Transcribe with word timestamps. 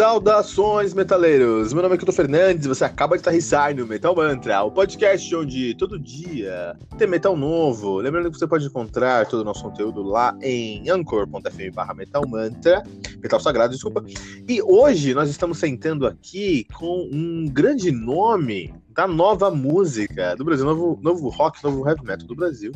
Saudações, 0.00 0.94
metaleiros! 0.94 1.74
Meu 1.74 1.82
nome 1.82 1.94
é 1.94 1.98
Kilton 1.98 2.12
Fernandes 2.12 2.64
e 2.64 2.68
você 2.68 2.86
acaba 2.86 3.18
de 3.18 3.20
aterrissar 3.20 3.76
no 3.76 3.86
Metal 3.86 4.16
Mantra, 4.16 4.62
o 4.62 4.72
podcast 4.72 5.36
onde 5.36 5.74
todo 5.74 5.98
dia 5.98 6.74
tem 6.96 7.06
metal 7.06 7.36
novo. 7.36 7.98
Lembrando 7.98 8.30
que 8.30 8.38
você 8.38 8.46
pode 8.46 8.64
encontrar 8.64 9.26
todo 9.26 9.40
o 9.40 9.44
nosso 9.44 9.62
conteúdo 9.62 10.02
lá 10.02 10.34
em 10.40 10.88
anchor.fm 10.88 11.74
barra 11.74 11.92
Metal 11.92 12.26
Mantra, 12.26 12.82
Metal 13.22 13.38
Sagrado, 13.40 13.74
desculpa. 13.74 14.02
E 14.48 14.62
hoje 14.62 15.12
nós 15.12 15.28
estamos 15.28 15.58
sentando 15.58 16.06
aqui 16.06 16.66
com 16.72 17.06
um 17.12 17.46
grande 17.46 17.92
nome 17.92 18.72
da 18.94 19.06
nova 19.06 19.50
música 19.50 20.34
do 20.34 20.46
Brasil, 20.46 20.64
novo, 20.64 20.98
novo 21.02 21.28
rock, 21.28 21.62
novo 21.62 21.86
heavy 21.86 22.06
metal 22.06 22.26
do 22.26 22.34
Brasil. 22.34 22.72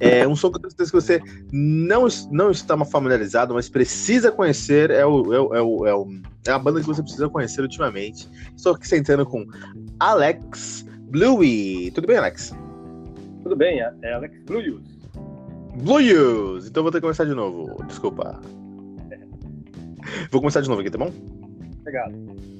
É 0.00 0.26
um 0.26 0.36
som 0.36 0.50
que 0.50 0.56
eu 0.56 0.60
tenho 0.60 0.70
certeza 0.70 0.90
que 0.90 1.00
você 1.00 1.22
não, 1.52 2.06
não 2.30 2.50
está 2.50 2.76
familiarizado, 2.84 3.54
mas 3.54 3.68
precisa 3.68 4.30
conhecer. 4.30 4.90
É, 4.90 5.04
o, 5.04 5.34
é, 5.34 5.40
o, 5.40 5.54
é, 5.54 5.62
o, 5.62 5.86
é, 5.86 5.94
o, 5.94 6.06
é 6.46 6.50
a 6.50 6.58
banda 6.58 6.80
que 6.80 6.86
você 6.86 7.02
precisa 7.02 7.28
conhecer 7.28 7.62
ultimamente. 7.62 8.28
Estou 8.56 8.74
aqui 8.74 8.86
sentando 8.86 9.26
com 9.26 9.46
Alex 9.98 10.86
Bluey. 11.10 11.90
Tudo 11.90 12.06
bem, 12.06 12.16
Alex? 12.16 12.54
Tudo 13.42 13.56
bem, 13.56 13.80
é, 13.80 14.12
Alex 14.12 14.42
Blues. 14.44 14.80
Blues! 15.82 16.66
Então 16.66 16.82
vou 16.82 16.92
ter 16.92 16.98
que 16.98 17.02
começar 17.02 17.24
de 17.24 17.34
novo. 17.34 17.82
Desculpa. 17.86 18.40
É. 19.10 19.18
Vou 20.30 20.40
começar 20.40 20.60
de 20.60 20.68
novo 20.68 20.80
aqui, 20.80 20.90
tá 20.90 20.98
bom? 20.98 21.12
Obrigado. 21.80 22.57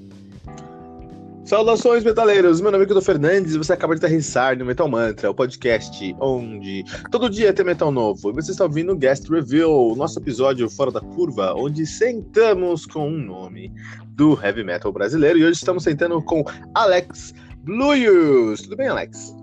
Saudações, 1.49 2.05
metaleiros! 2.05 2.61
Meu 2.61 2.71
nome 2.71 2.85
é 2.85 2.87
Guido 2.87 3.01
Fernandes 3.01 3.55
e 3.55 3.57
você 3.57 3.73
acaba 3.73 3.95
de 3.95 4.05
aterrissar 4.05 4.59
no 4.59 4.67
Metal 4.67 4.87
Mantra, 4.87 5.31
o 5.31 5.35
podcast 5.35 6.15
onde 6.21 6.85
todo 7.11 7.31
dia 7.31 7.55
tem 7.55 7.65
metal 7.65 7.91
novo. 7.91 8.29
E 8.29 8.35
você 8.35 8.51
está 8.51 8.65
ouvindo 8.65 8.93
o 8.93 8.95
Guest 8.95 9.31
Review, 9.31 9.95
nosso 9.97 10.19
episódio 10.19 10.69
fora 10.69 10.91
da 10.91 11.01
curva, 11.01 11.55
onde 11.55 11.87
sentamos 11.87 12.85
com 12.85 13.09
um 13.09 13.19
nome 13.19 13.73
do 14.09 14.39
heavy 14.45 14.63
metal 14.63 14.93
brasileiro. 14.93 15.39
E 15.39 15.45
hoje 15.45 15.55
estamos 15.55 15.85
sentando 15.85 16.21
com 16.21 16.45
Alex 16.75 17.33
Blues. 17.63 18.61
Tudo 18.61 18.77
bem, 18.77 18.89
Alex? 18.89 19.35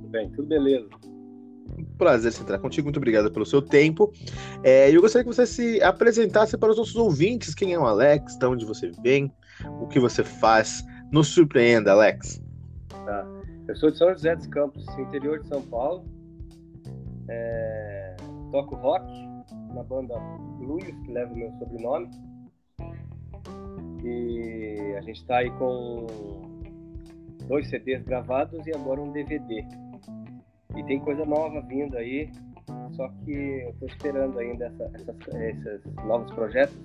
Tudo 0.00 0.08
bem, 0.08 0.30
tudo 0.30 0.48
beleza. 0.48 0.88
Prazer 1.98 2.32
sentar 2.32 2.58
contigo, 2.58 2.86
muito 2.86 2.96
obrigado 2.96 3.30
pelo 3.30 3.44
seu 3.44 3.60
tempo. 3.60 4.10
É, 4.62 4.90
eu 4.90 5.02
gostaria 5.02 5.28
que 5.28 5.36
você 5.36 5.46
se 5.46 5.82
apresentasse 5.82 6.56
para 6.56 6.70
os 6.70 6.78
nossos 6.78 6.96
ouvintes. 6.96 7.54
Quem 7.54 7.74
é 7.74 7.78
o 7.78 7.84
Alex? 7.84 8.38
De 8.38 8.46
onde 8.46 8.64
você 8.64 8.90
vem? 9.02 9.30
O 9.78 9.86
que 9.86 10.00
você 10.00 10.24
faz? 10.24 10.82
Nos 11.12 11.28
surpreenda, 11.28 11.90
Alex. 11.90 12.40
Tá. 12.88 13.26
Eu 13.66 13.74
sou 13.74 13.90
de 13.90 13.98
São 13.98 14.12
José 14.12 14.36
dos 14.36 14.46
Campos, 14.46 14.86
interior 14.96 15.40
de 15.40 15.48
São 15.48 15.60
Paulo. 15.62 16.04
É... 17.28 18.16
Toco 18.52 18.76
rock 18.76 19.04
na 19.74 19.82
banda 19.82 20.14
Blues, 20.58 20.84
que 20.84 21.12
leva 21.12 21.32
o 21.32 21.36
meu 21.36 21.50
sobrenome. 21.58 22.08
E 24.04 24.94
a 24.96 25.00
gente 25.02 25.20
está 25.20 25.38
aí 25.38 25.50
com 25.52 26.06
dois 27.48 27.68
CDs 27.68 28.04
gravados 28.04 28.64
e 28.66 28.72
agora 28.72 29.00
um 29.00 29.10
DVD. 29.10 29.66
E 30.76 30.84
tem 30.84 31.00
coisa 31.00 31.24
nova 31.24 31.60
vindo 31.62 31.96
aí, 31.96 32.30
só 32.92 33.08
que 33.24 33.32
eu 33.32 33.70
estou 33.70 33.88
esperando 33.88 34.38
ainda 34.38 34.66
essa, 34.66 34.90
essas, 34.94 35.16
esses 35.34 35.94
novos 36.04 36.32
projetos 36.32 36.76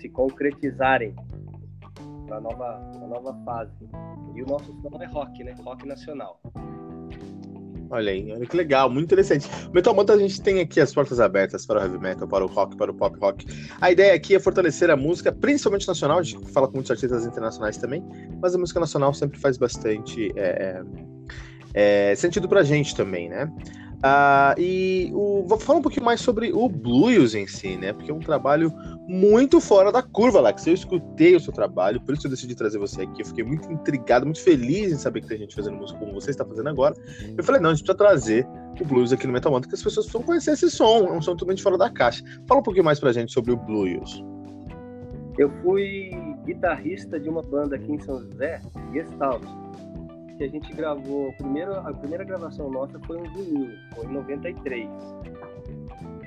se 0.00 0.08
concretizarem 0.08 1.14
para 2.28 2.40
nova, 2.40 2.78
nova 3.08 3.34
fase. 3.44 3.88
E 4.36 4.42
o 4.42 4.46
nosso 4.46 4.72
som 4.82 5.02
é 5.02 5.06
rock, 5.06 5.42
né? 5.42 5.54
Rock 5.64 5.86
nacional. 5.88 6.40
Olha 7.90 8.12
aí, 8.12 8.30
olha 8.30 8.44
que 8.44 8.54
legal, 8.54 8.90
muito 8.90 9.06
interessante. 9.06 9.48
Metal 9.72 9.94
Mantra 9.94 10.14
a 10.14 10.18
gente 10.18 10.42
tem 10.42 10.60
aqui 10.60 10.78
as 10.78 10.92
portas 10.92 11.18
abertas 11.18 11.64
para 11.64 11.80
o 11.80 11.82
heavy 11.82 11.98
metal, 11.98 12.28
para 12.28 12.44
o 12.44 12.46
rock, 12.46 12.76
para 12.76 12.90
o 12.90 12.94
pop 12.94 13.18
rock. 13.18 13.46
A 13.80 13.90
ideia 13.90 14.14
aqui 14.14 14.34
é 14.34 14.38
fortalecer 14.38 14.90
a 14.90 14.96
música, 14.96 15.32
principalmente 15.32 15.88
nacional, 15.88 16.18
a 16.18 16.22
gente 16.22 16.52
fala 16.52 16.68
com 16.68 16.74
muitos 16.74 16.90
artistas 16.90 17.24
internacionais 17.24 17.78
também, 17.78 18.04
mas 18.42 18.54
a 18.54 18.58
música 18.58 18.78
nacional 18.78 19.14
sempre 19.14 19.38
faz 19.38 19.56
bastante 19.56 20.30
é, 20.36 20.82
é, 21.72 22.14
sentido 22.14 22.46
pra 22.46 22.62
gente 22.62 22.94
também, 22.94 23.30
né? 23.30 23.50
Uh, 23.98 24.54
e 24.56 25.10
o, 25.12 25.44
vou 25.44 25.58
falar 25.58 25.80
um 25.80 25.82
pouquinho 25.82 26.06
mais 26.06 26.20
sobre 26.20 26.52
o 26.52 26.68
blues 26.68 27.34
em 27.34 27.48
si, 27.48 27.76
né? 27.76 27.92
Porque 27.92 28.10
é 28.10 28.14
um 28.14 28.20
trabalho 28.20 28.72
muito 29.08 29.60
fora 29.60 29.90
da 29.90 30.02
curva, 30.02 30.38
Alex. 30.38 30.66
Eu 30.68 30.74
escutei 30.74 31.34
o 31.34 31.40
seu 31.40 31.52
trabalho, 31.52 32.00
por 32.00 32.14
isso 32.14 32.26
eu 32.26 32.30
decidi 32.30 32.54
trazer 32.54 32.78
você 32.78 33.02
aqui. 33.02 33.22
Eu 33.22 33.26
fiquei 33.26 33.42
muito 33.42 33.70
intrigado, 33.72 34.24
muito 34.24 34.40
feliz 34.40 34.92
em 34.92 34.96
saber 34.96 35.22
que 35.22 35.28
tem 35.28 35.38
gente 35.38 35.54
fazendo 35.54 35.76
música 35.76 35.98
como 35.98 36.12
você 36.12 36.30
está 36.30 36.44
fazendo 36.44 36.68
agora. 36.68 36.94
Eu 37.36 37.42
falei, 37.42 37.60
não, 37.60 37.70
a 37.70 37.74
gente 37.74 37.82
precisa 37.82 37.98
trazer 37.98 38.46
o 38.80 38.84
blues 38.84 39.12
aqui 39.12 39.26
no 39.26 39.32
Metal 39.32 39.50
Mantra, 39.50 39.68
que 39.68 39.74
as 39.74 39.82
pessoas 39.82 40.06
precisam 40.06 40.24
conhecer 40.24 40.52
esse 40.52 40.70
som. 40.70 41.06
É 41.08 41.12
um 41.12 41.20
som 41.20 41.32
totalmente 41.32 41.62
fora 41.62 41.76
da 41.76 41.90
caixa. 41.90 42.22
Fala 42.46 42.60
um 42.60 42.64
pouquinho 42.64 42.84
mais 42.84 43.00
pra 43.00 43.10
gente 43.10 43.32
sobre 43.32 43.50
o 43.50 43.56
blues. 43.56 44.22
Eu 45.36 45.50
fui 45.62 46.10
guitarrista 46.44 47.18
de 47.18 47.28
uma 47.28 47.42
banda 47.42 47.74
aqui 47.74 47.90
em 47.90 47.98
São 47.98 48.20
José, 48.20 48.60
Gestalt 48.92 49.42
que 50.38 50.44
a 50.44 50.48
gente 50.48 50.72
gravou, 50.72 51.32
primeiro, 51.32 51.74
a 51.74 51.92
primeira 51.92 52.22
gravação 52.22 52.70
nossa 52.70 52.98
foi 53.00 53.18
um 53.18 53.24
vinil, 53.34 53.76
foi 53.94 54.06
em 54.06 54.12
93. 54.12 54.88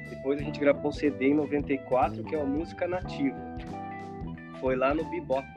Depois 0.09 0.39
a 0.39 0.43
gente 0.43 0.59
gravou 0.59 0.89
um 0.89 0.91
CD 0.91 1.29
em 1.29 1.33
94, 1.33 2.21
que 2.25 2.35
é 2.35 2.37
uma 2.37 2.57
música 2.57 2.87
nativa. 2.87 3.37
Foi 4.59 4.75
lá 4.75 4.93
no 4.93 5.09
Bebop. 5.09 5.47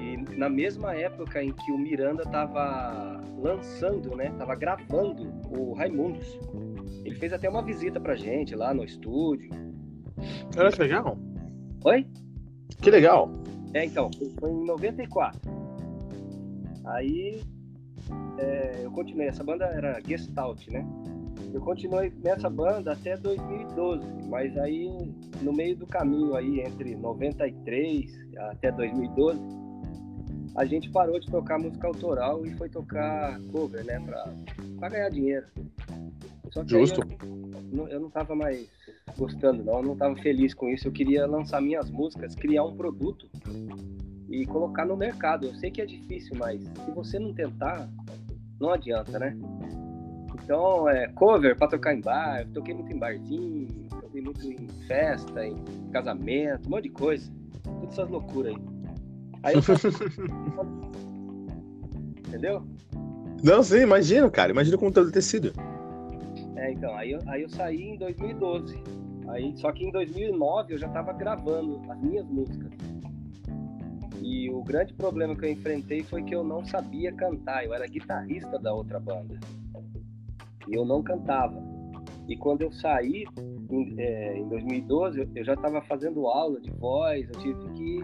E 0.00 0.16
na 0.36 0.48
mesma 0.48 0.94
época 0.94 1.42
em 1.42 1.52
que 1.52 1.72
o 1.72 1.78
Miranda 1.78 2.22
estava 2.22 3.20
lançando, 3.38 4.14
né? 4.14 4.32
Tava 4.38 4.54
gravando 4.54 5.34
o 5.50 5.74
Raimundos. 5.74 6.38
Ele 7.04 7.16
fez 7.16 7.32
até 7.32 7.48
uma 7.48 7.62
visita 7.62 7.98
pra 7.98 8.14
gente 8.14 8.54
lá 8.54 8.72
no 8.72 8.84
estúdio. 8.84 9.50
Olha 10.56 10.70
que 10.70 10.80
legal. 10.80 11.18
Oi? 11.84 12.06
Que 12.80 12.90
legal. 12.90 13.30
É, 13.74 13.84
então, 13.84 14.10
foi 14.38 14.50
em 14.50 14.64
94. 14.64 15.40
Aí 16.84 17.42
é, 18.38 18.80
eu 18.82 18.90
continuei, 18.90 19.28
essa 19.28 19.42
banda 19.42 19.64
era 19.66 20.00
Gestalt, 20.06 20.66
né? 20.68 20.86
Eu 21.52 21.60
continuei 21.60 22.12
nessa 22.22 22.50
banda 22.50 22.92
até 22.92 23.16
2012, 23.16 24.06
mas 24.28 24.56
aí 24.58 24.88
no 25.42 25.52
meio 25.52 25.76
do 25.76 25.86
caminho 25.86 26.34
aí, 26.34 26.60
entre 26.60 26.94
93 26.96 28.10
até 28.50 28.70
2012, 28.72 29.40
a 30.54 30.64
gente 30.64 30.90
parou 30.90 31.20
de 31.20 31.30
tocar 31.30 31.58
música 31.58 31.86
autoral 31.86 32.44
e 32.46 32.54
foi 32.56 32.68
tocar 32.68 33.38
cover, 33.52 33.84
né? 33.84 34.00
Pra, 34.00 34.34
pra 34.78 34.88
ganhar 34.88 35.10
dinheiro. 35.10 35.46
Só 36.50 36.64
que 36.64 36.70
Justo. 36.70 37.02
Eu, 37.72 37.88
eu 37.88 38.00
não 38.00 38.10
tava 38.10 38.34
mais 38.34 38.66
gostando, 39.18 39.62
não, 39.62 39.78
eu 39.78 39.82
não 39.82 39.96
tava 39.96 40.16
feliz 40.16 40.54
com 40.54 40.68
isso. 40.68 40.88
Eu 40.88 40.92
queria 40.92 41.26
lançar 41.26 41.60
minhas 41.60 41.90
músicas, 41.90 42.34
criar 42.34 42.64
um 42.64 42.76
produto 42.76 43.28
e 44.28 44.46
colocar 44.46 44.84
no 44.84 44.96
mercado. 44.96 45.46
Eu 45.46 45.54
sei 45.54 45.70
que 45.70 45.80
é 45.80 45.86
difícil, 45.86 46.36
mas 46.36 46.62
se 46.62 46.90
você 46.94 47.18
não 47.18 47.32
tentar, 47.32 47.88
não 48.60 48.70
adianta, 48.70 49.18
né? 49.18 49.36
Então, 50.42 50.88
é, 50.88 51.08
cover 51.08 51.56
pra 51.56 51.66
tocar 51.66 51.94
em 51.94 52.00
bar, 52.00 52.42
eu 52.42 52.52
toquei 52.52 52.74
muito 52.74 52.92
em 52.92 52.98
barzinho, 52.98 53.66
toquei 53.88 54.22
muito 54.22 54.46
em 54.46 54.68
festa, 54.86 55.44
em 55.44 55.56
casamento, 55.92 56.66
um 56.66 56.70
monte 56.70 56.84
de 56.84 56.90
coisa. 56.90 57.30
Todas 57.64 57.92
essas 57.92 58.08
loucuras 58.08 58.54
aí. 58.54 58.62
Aí 59.42 59.54
eu... 59.56 59.60
Entendeu? 62.28 62.62
Não, 63.42 63.62
sim, 63.62 63.80
imagino, 63.80 64.30
cara. 64.30 64.52
Imagina 64.52 64.78
como 64.78 64.90
deve 64.90 65.10
ter 65.10 65.22
sido. 65.22 65.52
É, 66.56 66.72
então, 66.72 66.94
aí 66.96 67.12
eu, 67.12 67.20
aí 67.26 67.42
eu 67.42 67.48
saí 67.48 67.82
em 67.82 67.98
2012. 67.98 68.82
Aí, 69.28 69.52
só 69.56 69.72
que 69.72 69.84
em 69.84 69.90
2009 69.90 70.74
eu 70.74 70.78
já 70.78 70.86
estava 70.86 71.12
gravando 71.12 71.80
as 71.90 72.00
minhas 72.00 72.26
músicas. 72.26 72.70
E 74.22 74.50
o 74.50 74.62
grande 74.62 74.94
problema 74.94 75.36
que 75.36 75.44
eu 75.44 75.50
enfrentei 75.50 76.02
foi 76.02 76.22
que 76.22 76.34
eu 76.34 76.42
não 76.42 76.64
sabia 76.64 77.12
cantar. 77.12 77.64
Eu 77.64 77.74
era 77.74 77.86
guitarrista 77.86 78.58
da 78.58 78.72
outra 78.72 78.98
banda. 78.98 79.38
E 80.68 80.74
eu 80.74 80.84
não 80.84 81.02
cantava. 81.02 81.62
E 82.28 82.36
quando 82.36 82.62
eu 82.62 82.72
saí, 82.72 83.24
em, 83.70 83.94
é, 84.00 84.38
em 84.38 84.48
2012, 84.48 85.28
eu 85.34 85.44
já 85.44 85.54
estava 85.54 85.80
fazendo 85.82 86.26
aula 86.26 86.60
de 86.60 86.70
voz. 86.70 87.28
Eu 87.28 87.40
tive 87.40 87.68
que 87.74 88.00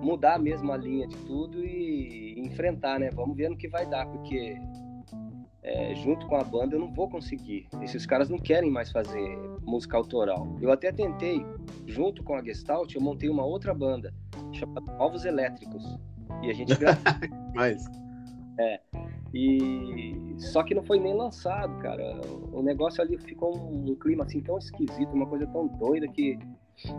mudar 0.00 0.38
mesmo 0.38 0.70
a 0.72 0.76
linha 0.76 1.06
de 1.06 1.16
tudo 1.18 1.64
e 1.64 2.38
enfrentar, 2.38 2.98
né? 2.98 3.10
Vamos 3.12 3.36
ver 3.36 3.48
no 3.48 3.56
que 3.56 3.68
vai 3.68 3.86
dar, 3.86 4.06
porque 4.06 4.56
é, 5.62 5.94
junto 5.94 6.26
com 6.26 6.36
a 6.36 6.44
banda 6.44 6.76
eu 6.76 6.80
não 6.80 6.92
vou 6.92 7.08
conseguir. 7.08 7.66
Esses 7.80 8.04
caras 8.04 8.28
não 8.28 8.38
querem 8.38 8.70
mais 8.70 8.90
fazer 8.90 9.38
música 9.62 9.96
autoral. 9.96 10.56
Eu 10.60 10.70
até 10.72 10.92
tentei, 10.92 11.44
junto 11.86 12.22
com 12.22 12.34
a 12.34 12.42
Gestalt, 12.42 12.94
eu 12.94 13.00
montei 13.00 13.28
uma 13.28 13.44
outra 13.44 13.72
banda 13.72 14.12
chamada 14.62 14.92
Ovos 14.98 15.24
Elétricos. 15.24 15.98
E 16.42 16.50
a 16.50 16.54
gente 16.54 16.72
Mas... 17.54 17.84
É. 18.58 18.80
E 19.34 20.36
só 20.38 20.62
que 20.62 20.74
não 20.74 20.82
foi 20.82 21.00
nem 21.00 21.14
lançado, 21.14 21.78
cara. 21.78 22.20
O 22.52 22.62
negócio 22.62 23.02
ali 23.02 23.16
ficou 23.18 23.56
um, 23.56 23.90
um 23.90 23.94
clima 23.94 24.24
assim 24.24 24.40
tão 24.40 24.58
esquisito, 24.58 25.12
uma 25.12 25.26
coisa 25.26 25.46
tão 25.46 25.66
doida 25.66 26.06
que 26.08 26.38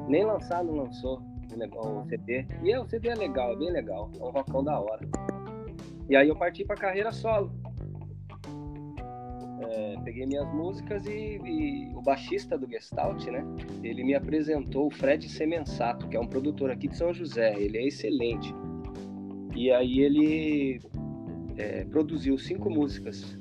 nem 0.07 0.25
lançar 0.25 0.63
não 0.63 0.75
lançou 0.75 1.21
o, 1.51 1.99
o 2.01 2.05
CD. 2.09 2.45
E 2.63 2.71
é, 2.71 2.79
o 2.79 2.87
CD 2.87 3.09
é 3.09 3.15
legal, 3.15 3.53
é 3.53 3.55
bem 3.55 3.71
legal. 3.71 4.09
É 4.19 4.23
um 4.23 4.31
rockão 4.31 4.63
da 4.63 4.79
hora. 4.79 5.07
E 6.09 6.15
aí 6.15 6.27
eu 6.27 6.35
parti 6.35 6.65
pra 6.65 6.75
carreira 6.75 7.11
solo. 7.11 7.51
É, 9.61 9.95
peguei 10.03 10.25
minhas 10.25 10.51
músicas 10.53 11.05
e, 11.05 11.39
e, 11.43 11.91
o 11.95 12.01
baixista 12.01 12.57
do 12.57 12.67
Gestalt, 12.67 13.25
né? 13.27 13.45
Ele 13.83 14.03
me 14.03 14.15
apresentou 14.15 14.87
o 14.87 14.91
Fred 14.91 15.29
Semensato, 15.29 16.07
que 16.07 16.17
é 16.17 16.19
um 16.19 16.27
produtor 16.27 16.71
aqui 16.71 16.87
de 16.87 16.97
São 16.97 17.13
José. 17.13 17.53
Ele 17.57 17.77
é 17.77 17.87
excelente. 17.87 18.53
E 19.55 19.71
aí 19.71 19.99
ele 19.99 20.79
é, 21.57 21.85
produziu 21.85 22.37
cinco 22.37 22.69
músicas 22.69 23.37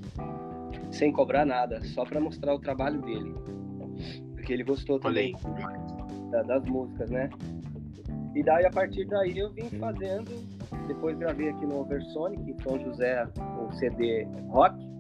sem 0.91 1.11
cobrar 1.11 1.47
nada, 1.47 1.83
só 1.83 2.05
para 2.05 2.21
mostrar 2.21 2.55
o 2.55 2.59
trabalho 2.59 3.01
dele. 3.01 3.35
Porque 4.35 4.53
ele 4.53 4.65
gostou 4.65 5.01
também 5.01 5.35
da, 6.31 6.43
das 6.43 6.65
músicas, 6.65 7.11
né? 7.11 7.31
E 8.35 8.43
daí, 8.43 8.65
a 8.65 8.71
partir 8.71 9.07
daí, 9.07 9.39
eu 9.39 9.53
vim 9.53 9.69
fazendo. 9.79 10.31
Depois 10.87 11.17
gravei 11.19 11.51
aqui 11.51 11.67
no 11.67 11.81
Oversonic, 11.81 12.51
em 12.51 12.63
São 12.63 12.79
José, 12.81 13.27
o 13.59 13.73
CD 13.73 14.27
rock. 14.49 14.92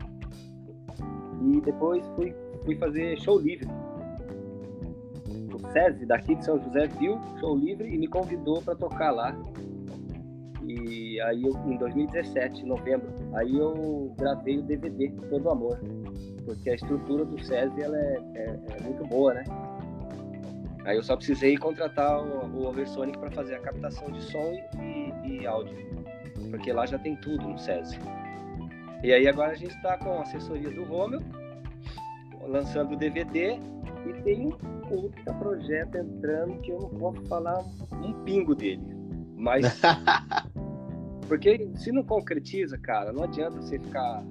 E 1.42 1.60
depois 1.60 2.06
fui, 2.14 2.34
fui 2.64 2.76
fazer 2.76 3.18
show 3.20 3.38
livre. 3.38 3.68
O 5.52 5.72
SESI 5.72 6.06
daqui 6.06 6.34
de 6.34 6.44
São 6.44 6.62
José 6.62 6.86
viu 6.86 7.18
show 7.40 7.56
livre 7.56 7.92
e 7.92 7.98
me 7.98 8.06
convidou 8.06 8.62
para 8.62 8.74
tocar 8.74 9.10
lá. 9.10 9.36
E 10.64 11.20
aí, 11.22 11.42
eu, 11.42 11.52
em 11.66 11.76
2017, 11.76 12.62
em 12.62 12.66
novembro, 12.66 13.08
aí 13.34 13.58
eu 13.58 14.14
gravei 14.16 14.58
o 14.58 14.62
DVD 14.62 15.10
Todo 15.28 15.50
Amor. 15.50 15.78
Porque 16.44 16.70
a 16.70 16.74
estrutura 16.74 17.24
do 17.24 17.38
SESI 17.42 17.82
ela 17.82 17.96
é, 17.96 18.18
é, 18.34 18.60
é 18.78 18.82
muito 18.82 19.04
boa, 19.04 19.34
né? 19.34 19.44
Aí 20.84 20.96
eu 20.96 21.02
só 21.02 21.16
precisei 21.16 21.56
contratar 21.56 22.20
o, 22.20 22.46
o 22.46 22.66
Oversonic 22.66 23.16
para 23.18 23.30
fazer 23.30 23.54
a 23.54 23.60
captação 23.60 24.10
de 24.10 24.20
som 24.22 24.58
e, 24.80 25.42
e, 25.42 25.46
áudio, 25.46 25.76
porque 26.50 26.72
lá 26.72 26.86
já 26.86 26.98
tem 26.98 27.14
tudo 27.16 27.46
no 27.48 27.56
SESI. 27.56 27.98
E 29.02 29.12
aí 29.12 29.26
agora 29.26 29.52
a 29.52 29.56
gente 29.56 29.74
está 29.74 29.98
com 29.98 30.18
a 30.18 30.22
assessoria 30.22 30.70
do 30.70 30.84
Romeu, 30.84 31.20
lançando 32.46 32.94
o 32.94 32.96
DVD 32.96 33.58
e 34.06 34.22
tem 34.22 34.46
um 34.46 34.50
puta 34.50 35.34
projeto 35.34 35.96
entrando 35.96 36.60
que 36.60 36.70
eu 36.70 36.78
não 36.78 36.88
posso 36.90 37.22
falar 37.22 37.64
um 37.92 38.12
pingo 38.24 38.54
dele. 38.54 38.82
Mas. 39.36 39.80
porque 41.26 41.68
se 41.76 41.90
não 41.90 42.04
concretiza, 42.04 42.78
cara, 42.78 43.12
não 43.12 43.24
adianta 43.24 43.60
você 43.60 43.78
ficar. 43.78 44.22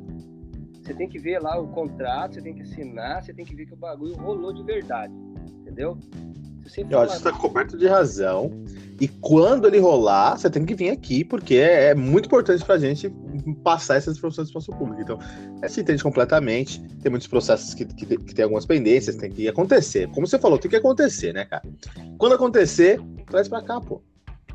Você 0.81 0.94
tem 0.94 1.07
que 1.07 1.19
ver 1.19 1.39
lá 1.39 1.59
o 1.59 1.67
contrato, 1.67 2.35
você 2.35 2.41
tem 2.41 2.53
que 2.53 2.62
assinar, 2.62 3.21
você 3.21 3.33
tem 3.33 3.45
que 3.45 3.56
ver 3.56 3.65
que 3.65 3.74
o 3.74 3.77
bagulho 3.77 4.15
rolou 4.15 4.53
de 4.53 4.63
verdade. 4.63 5.13
Entendeu? 5.62 5.97
Eu 6.89 7.00
acho 7.00 7.13
que 7.15 7.21
você 7.21 7.29
está 7.29 7.33
coberto 7.33 7.77
de 7.77 7.88
razão. 7.88 8.51
E 9.00 9.07
quando 9.07 9.67
ele 9.67 9.79
rolar, 9.79 10.38
você 10.38 10.50
tem 10.50 10.65
que 10.65 10.75
vir 10.75 10.91
aqui, 10.91 11.24
porque 11.24 11.56
é, 11.56 11.89
é 11.89 11.95
muito 11.95 12.27
importante 12.27 12.63
para 12.63 12.75
a 12.75 12.79
gente 12.79 13.09
passar 13.63 13.95
essas 13.95 14.17
informações 14.17 14.51
para 14.51 14.57
o 14.57 14.61
espaço 14.61 14.79
público. 14.79 15.01
Então, 15.01 15.19
é, 15.61 15.67
se 15.67 15.81
entende 15.81 16.03
completamente. 16.03 16.81
Tem 16.97 17.09
muitos 17.09 17.27
processos 17.27 17.73
que, 17.73 17.85
que, 17.85 18.05
que 18.05 18.35
tem 18.35 18.43
algumas 18.43 18.65
pendências, 18.65 19.15
tem 19.15 19.31
que 19.31 19.47
acontecer. 19.47 20.07
Como 20.09 20.27
você 20.27 20.39
falou, 20.39 20.57
tem 20.57 20.69
que 20.69 20.77
acontecer, 20.77 21.33
né, 21.33 21.45
cara? 21.45 21.63
Quando 22.17 22.35
acontecer, 22.35 23.01
traz 23.27 23.47
para 23.47 23.63
cá, 23.63 23.79
pô. 23.79 24.01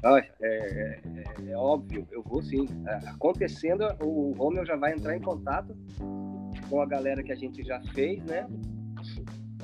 Ah, 0.05 0.19
é, 0.19 0.28
é, 0.40 1.00
é, 1.05 1.50
é, 1.50 1.56
óbvio, 1.56 2.06
eu 2.12 2.23
vou 2.23 2.43
sim. 2.43 2.69
É, 2.87 3.08
acontecendo, 3.08 3.84
o 4.02 4.34
Romeu 4.37 4.64
já 4.64 4.76
vai 4.76 4.93
entrar 4.93 5.17
em 5.17 5.20
contato 5.20 5.76
com 6.69 6.81
a 6.81 6.87
galera 6.87 7.23
que 7.23 7.32
a 7.32 7.37
gente 7.37 7.64
já 7.64 7.81
fez, 7.93 8.23
né? 8.25 8.46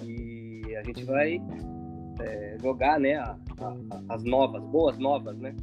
E 0.03 0.75
a 0.75 0.83
gente 0.83 1.05
vai 1.05 1.41
é, 2.21 2.57
jogar, 2.61 2.99
né, 2.99 3.17
a, 3.17 3.37
a, 3.61 4.15
as 4.15 4.25
novas, 4.25 4.63
boas 4.65 4.99
novas, 4.99 5.39
né? 5.39 5.55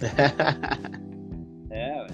é, 1.74 2.06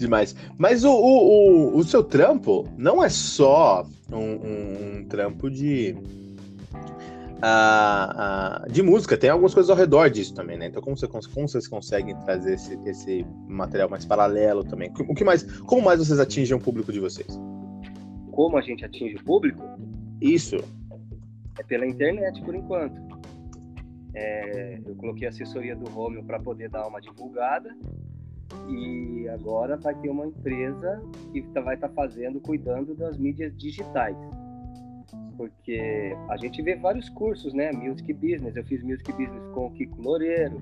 Demais. 0.00 0.34
Mas 0.56 0.82
o, 0.82 0.90
o, 0.90 1.74
o, 1.74 1.76
o, 1.76 1.84
seu 1.84 2.02
trampo 2.02 2.66
não 2.78 3.04
é 3.04 3.10
só 3.10 3.86
um, 4.10 4.16
um, 4.16 4.96
um 4.96 5.04
trampo 5.04 5.50
de. 5.50 5.94
Uh, 7.36 8.66
uh, 8.66 8.72
de 8.72 8.82
música, 8.82 9.16
tem 9.16 9.28
algumas 9.30 9.52
coisas 9.52 9.68
ao 9.70 9.76
redor 9.76 10.08
disso 10.08 10.34
também, 10.34 10.58
né? 10.58 10.66
Então, 10.66 10.82
como, 10.82 10.96
você, 10.96 11.06
como 11.06 11.48
vocês 11.48 11.68
conseguem 11.68 12.14
trazer 12.20 12.54
esse, 12.54 12.78
esse 12.86 13.26
material 13.46 13.90
mais 13.90 14.06
paralelo 14.06 14.64
também? 14.64 14.90
O 15.06 15.14
que 15.14 15.24
mais, 15.24 15.42
como 15.62 15.82
mais 15.82 15.98
vocês 15.98 16.18
atingem 16.18 16.56
o 16.56 16.60
público 16.60 16.90
de 16.92 17.00
vocês? 17.00 17.38
Como 18.30 18.56
a 18.56 18.62
gente 18.62 18.84
atinge 18.84 19.16
o 19.16 19.24
público? 19.24 19.62
Isso. 20.20 20.56
É 21.58 21.62
pela 21.62 21.86
internet, 21.86 22.42
por 22.42 22.54
enquanto. 22.54 23.09
É, 24.14 24.80
eu 24.84 24.94
coloquei 24.96 25.26
a 25.26 25.30
assessoria 25.30 25.76
do 25.76 25.88
Romeo 25.90 26.24
para 26.24 26.38
poder 26.38 26.68
dar 26.68 26.86
uma 26.86 27.00
divulgada 27.00 27.76
e 28.68 29.28
agora 29.28 29.76
vai 29.76 29.94
ter 29.94 30.08
uma 30.08 30.26
empresa 30.26 31.02
que 31.32 31.42
tá, 31.42 31.60
vai 31.60 31.74
estar 31.74 31.88
tá 31.88 31.94
fazendo, 31.94 32.40
cuidando 32.40 32.94
das 32.94 33.16
mídias 33.16 33.56
digitais. 33.56 34.16
Porque 35.36 36.14
a 36.28 36.36
gente 36.36 36.60
vê 36.62 36.76
vários 36.76 37.08
cursos, 37.08 37.54
né? 37.54 37.72
Music 37.72 38.12
Business. 38.12 38.56
Eu 38.56 38.64
fiz 38.64 38.82
Music 38.82 39.10
Business 39.12 39.42
com 39.54 39.66
o 39.66 39.70
Kiko 39.70 40.02
Loureiro, 40.02 40.60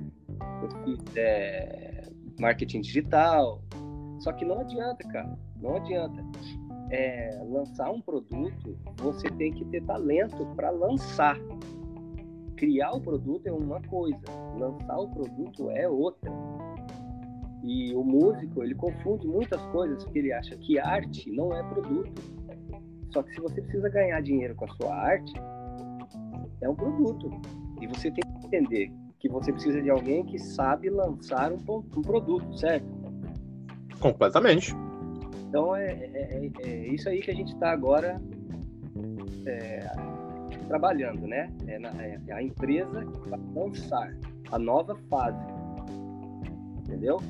eu 0.62 0.71
fiz 0.85 1.17
é, 1.17 2.09
marketing 2.38 2.83
digital. 2.83 3.62
Só 4.21 4.33
que 4.33 4.45
não 4.45 4.61
adianta, 4.61 5.07
cara. 5.09 5.38
Não 5.61 5.76
adianta 5.76 6.23
é, 6.90 7.38
lançar 7.49 7.90
um 7.90 8.00
produto, 8.00 8.76
você 8.97 9.28
tem 9.31 9.52
que 9.52 9.64
ter 9.67 9.83
talento 9.85 10.47
para 10.57 10.71
lançar. 10.71 11.38
Criar 12.59 12.91
o 12.91 13.00
produto 13.00 13.47
é 13.47 13.53
uma 13.53 13.81
coisa, 13.83 14.19
lançar 14.59 14.99
o 14.99 15.09
produto 15.09 15.71
é 15.71 15.88
outra. 15.88 16.31
E 17.62 17.95
o 17.95 18.03
músico, 18.03 18.65
ele 18.65 18.75
confunde 18.75 19.29
muitas 19.29 19.61
coisas, 19.67 20.03
porque 20.03 20.19
ele 20.19 20.33
acha 20.33 20.57
que 20.57 20.79
arte 20.79 21.31
não 21.31 21.55
é 21.55 21.62
produto. 21.62 22.21
Só 23.12 23.23
que 23.23 23.33
se 23.33 23.41
você 23.41 23.62
precisa 23.62 23.88
ganhar 23.88 24.21
dinheiro 24.23 24.57
com 24.57 24.65
a 24.65 24.69
sua 24.69 24.93
arte, 24.93 25.33
é 26.61 26.69
um 26.69 26.75
produto. 26.75 27.31
E 27.81 27.87
você 27.87 28.11
tem 28.11 28.25
que 28.25 28.47
entender 28.47 28.93
que 29.21 29.29
você 29.29 29.53
precisa 29.53 29.81
de 29.81 29.91
alguém 29.91 30.25
que 30.25 30.38
sabe 30.38 30.91
lançar 30.91 31.53
um, 31.53 31.59
um 31.69 32.03
produto, 32.03 32.57
certo? 32.59 32.87
Completamente. 34.00 34.75
Então 35.49 35.75
é, 35.77 35.93
é, 35.93 36.50
é, 36.62 36.69
é 36.69 36.88
isso 36.88 37.09
aí 37.09 37.21
que 37.21 37.31
a 37.31 37.35
gente 37.35 37.53
está 37.55 37.71
agora 37.71 38.21
é, 39.47 40.17
trabalhando, 40.68 41.26
né? 41.26 41.50
É, 41.66 41.78
na, 41.78 41.88
é, 42.02 42.20
a 42.30 42.42
empresa 42.42 43.04
que 43.04 43.28
vai 43.28 43.40
lançar 43.54 44.14
a 44.52 44.58
nova 44.58 44.96
fase, 45.08 45.38
entendeu? 46.80 47.20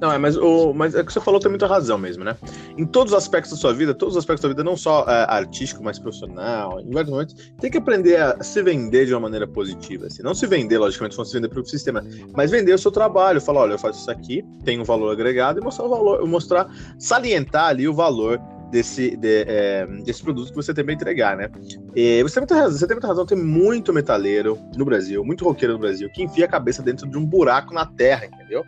Não, 0.00 0.10
é, 0.12 0.18
mas, 0.18 0.36
o, 0.36 0.72
mas 0.72 0.94
é 0.94 1.04
que 1.04 1.12
você 1.12 1.20
falou 1.20 1.38
tem 1.40 1.50
muita 1.50 1.66
razão 1.66 1.98
mesmo, 1.98 2.24
né? 2.24 2.36
Em 2.76 2.86
todos 2.86 3.12
os 3.12 3.18
aspectos 3.18 3.52
da 3.52 3.58
sua 3.58 3.72
vida, 3.72 3.94
todos 3.94 4.14
os 4.14 4.18
aspectos 4.18 4.42
da 4.42 4.48
vida, 4.48 4.64
não 4.64 4.76
só 4.76 5.04
é, 5.06 5.26
artístico, 5.28 5.82
mas 5.82 5.98
profissional, 5.98 6.80
em 6.80 6.90
vários 6.90 7.10
momentos, 7.10 7.34
tem 7.60 7.70
que 7.70 7.78
aprender 7.78 8.16
a 8.16 8.42
se 8.42 8.62
vender 8.62 9.06
de 9.06 9.12
uma 9.12 9.20
maneira 9.20 9.46
positiva. 9.46 10.06
Assim. 10.06 10.22
Não 10.22 10.34
se 10.34 10.46
vender, 10.46 10.78
logicamente, 10.78 11.16
não 11.16 11.24
se 11.24 11.34
vender 11.34 11.48
para 11.48 11.60
o 11.60 11.66
sistema, 11.66 12.02
mas 12.34 12.50
vender 12.50 12.72
o 12.72 12.78
seu 12.78 12.90
trabalho. 12.90 13.40
Falar, 13.40 13.62
olha, 13.62 13.72
eu 13.72 13.78
faço 13.78 14.00
isso 14.00 14.10
aqui, 14.10 14.42
tem 14.64 14.80
um 14.80 14.84
valor 14.84 15.12
agregado 15.12 15.60
e 15.60 15.62
mostrar 15.62 15.84
o 15.84 15.88
valor, 15.88 16.26
mostrar, 16.26 16.68
salientar 16.98 17.68
ali 17.68 17.86
o 17.86 17.94
valor 17.94 18.40
desse, 18.70 19.16
de, 19.16 19.44
é, 19.46 19.86
desse 20.04 20.22
produto 20.22 20.50
que 20.50 20.56
você 20.56 20.72
tem 20.72 20.84
para 20.84 20.94
entregar, 20.94 21.36
né? 21.36 21.50
E 21.94 22.22
você, 22.22 22.34
tem 22.34 22.42
muita 22.42 22.54
razão, 22.54 22.78
você 22.78 22.86
tem 22.86 22.94
muita 22.94 23.08
razão, 23.08 23.26
tem 23.26 23.38
muito 23.38 23.92
metaleiro 23.92 24.58
no 24.76 24.84
Brasil, 24.84 25.24
muito 25.24 25.44
roqueiro 25.44 25.74
no 25.74 25.80
Brasil, 25.80 26.08
que 26.10 26.22
enfia 26.22 26.44
a 26.44 26.48
cabeça 26.48 26.82
dentro 26.82 27.08
de 27.08 27.18
um 27.18 27.26
buraco 27.26 27.74
na 27.74 27.84
terra, 27.84 28.26
entendeu? 28.26 28.64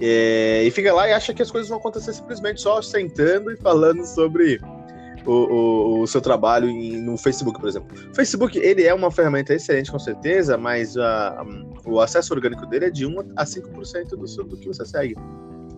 É, 0.00 0.62
e 0.64 0.70
fica 0.70 0.92
lá 0.92 1.08
e 1.08 1.12
acha 1.12 1.32
que 1.32 1.42
as 1.42 1.50
coisas 1.50 1.68
vão 1.68 1.78
acontecer 1.78 2.12
simplesmente 2.12 2.60
só 2.60 2.82
sentando 2.82 3.50
e 3.50 3.56
falando 3.56 4.04
sobre 4.04 4.60
o, 5.24 5.32
o, 5.32 6.00
o 6.00 6.06
seu 6.06 6.20
trabalho 6.20 6.68
em, 6.68 7.00
no 7.00 7.16
Facebook, 7.16 7.58
por 7.58 7.68
exemplo. 7.68 7.96
O 8.10 8.14
Facebook, 8.14 8.58
ele 8.58 8.82
é 8.82 8.92
uma 8.92 9.10
ferramenta 9.10 9.54
excelente, 9.54 9.90
com 9.90 9.98
certeza, 9.98 10.58
mas 10.58 10.96
a, 10.96 11.44
o 11.86 12.00
acesso 12.00 12.34
orgânico 12.34 12.66
dele 12.66 12.86
é 12.86 12.90
de 12.90 13.06
1 13.06 13.18
a 13.36 13.44
5% 13.44 14.08
do, 14.10 14.44
do 14.44 14.56
que 14.56 14.66
você 14.66 14.84
segue. 14.84 15.16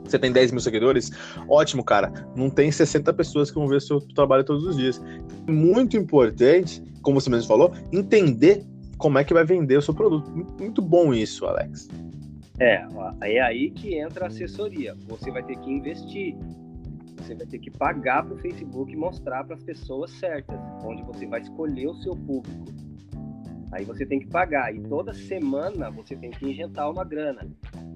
Você 0.08 0.18
tem 0.18 0.32
10 0.32 0.52
mil 0.52 0.60
seguidores? 0.60 1.10
Ótimo, 1.48 1.84
cara. 1.84 2.12
Não 2.34 2.48
tem 2.48 2.70
60 2.70 3.12
pessoas 3.12 3.50
que 3.50 3.58
vão 3.58 3.68
ver 3.68 3.80
seu 3.80 4.00
trabalho 4.00 4.44
todos 4.44 4.64
os 4.64 4.76
dias. 4.76 5.02
Muito 5.46 5.96
importante, 5.96 6.82
como 7.02 7.20
você 7.20 7.30
mesmo 7.30 7.48
falou, 7.48 7.72
entender 7.92 8.64
como 8.98 9.18
é 9.18 9.24
que 9.24 9.34
vai 9.34 9.44
vender 9.44 9.76
o 9.76 9.82
seu 9.82 9.94
produto. 9.94 10.30
Muito 10.58 10.80
bom 10.80 11.12
isso, 11.12 11.46
Alex. 11.46 11.88
É, 12.58 12.86
é 13.22 13.40
aí 13.40 13.70
que 13.70 13.98
entra 13.98 14.24
a 14.24 14.28
assessoria. 14.28 14.96
Você 15.08 15.30
vai 15.30 15.42
ter 15.42 15.56
que 15.58 15.70
investir. 15.70 16.34
Você 17.18 17.34
vai 17.34 17.46
ter 17.46 17.58
que 17.58 17.70
pagar 17.70 18.24
para 18.24 18.34
o 18.34 18.38
Facebook 18.38 18.94
mostrar 18.94 19.44
para 19.44 19.56
as 19.56 19.62
pessoas 19.62 20.10
certas, 20.12 20.58
onde 20.84 21.02
você 21.02 21.26
vai 21.26 21.40
escolher 21.40 21.88
o 21.88 21.94
seu 21.96 22.14
público. 22.14 22.66
Aí 23.72 23.84
você 23.84 24.06
tem 24.06 24.20
que 24.20 24.26
pagar. 24.28 24.74
E 24.74 24.80
toda 24.80 25.12
semana 25.12 25.90
você 25.90 26.14
tem 26.16 26.30
que 26.30 26.48
injetar 26.48 26.90
uma 26.90 27.04
grana 27.04 27.46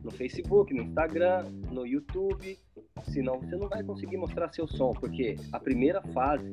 no 0.02 0.10
Facebook, 0.10 0.72
no 0.72 0.82
Instagram, 0.82 1.44
no 1.70 1.86
YouTube, 1.86 2.58
senão 3.04 3.38
você 3.38 3.56
não 3.56 3.68
vai 3.68 3.82
conseguir 3.82 4.16
mostrar 4.16 4.52
seu 4.52 4.66
som, 4.66 4.92
porque 4.92 5.36
a 5.52 5.60
primeira 5.60 6.02
fase 6.14 6.46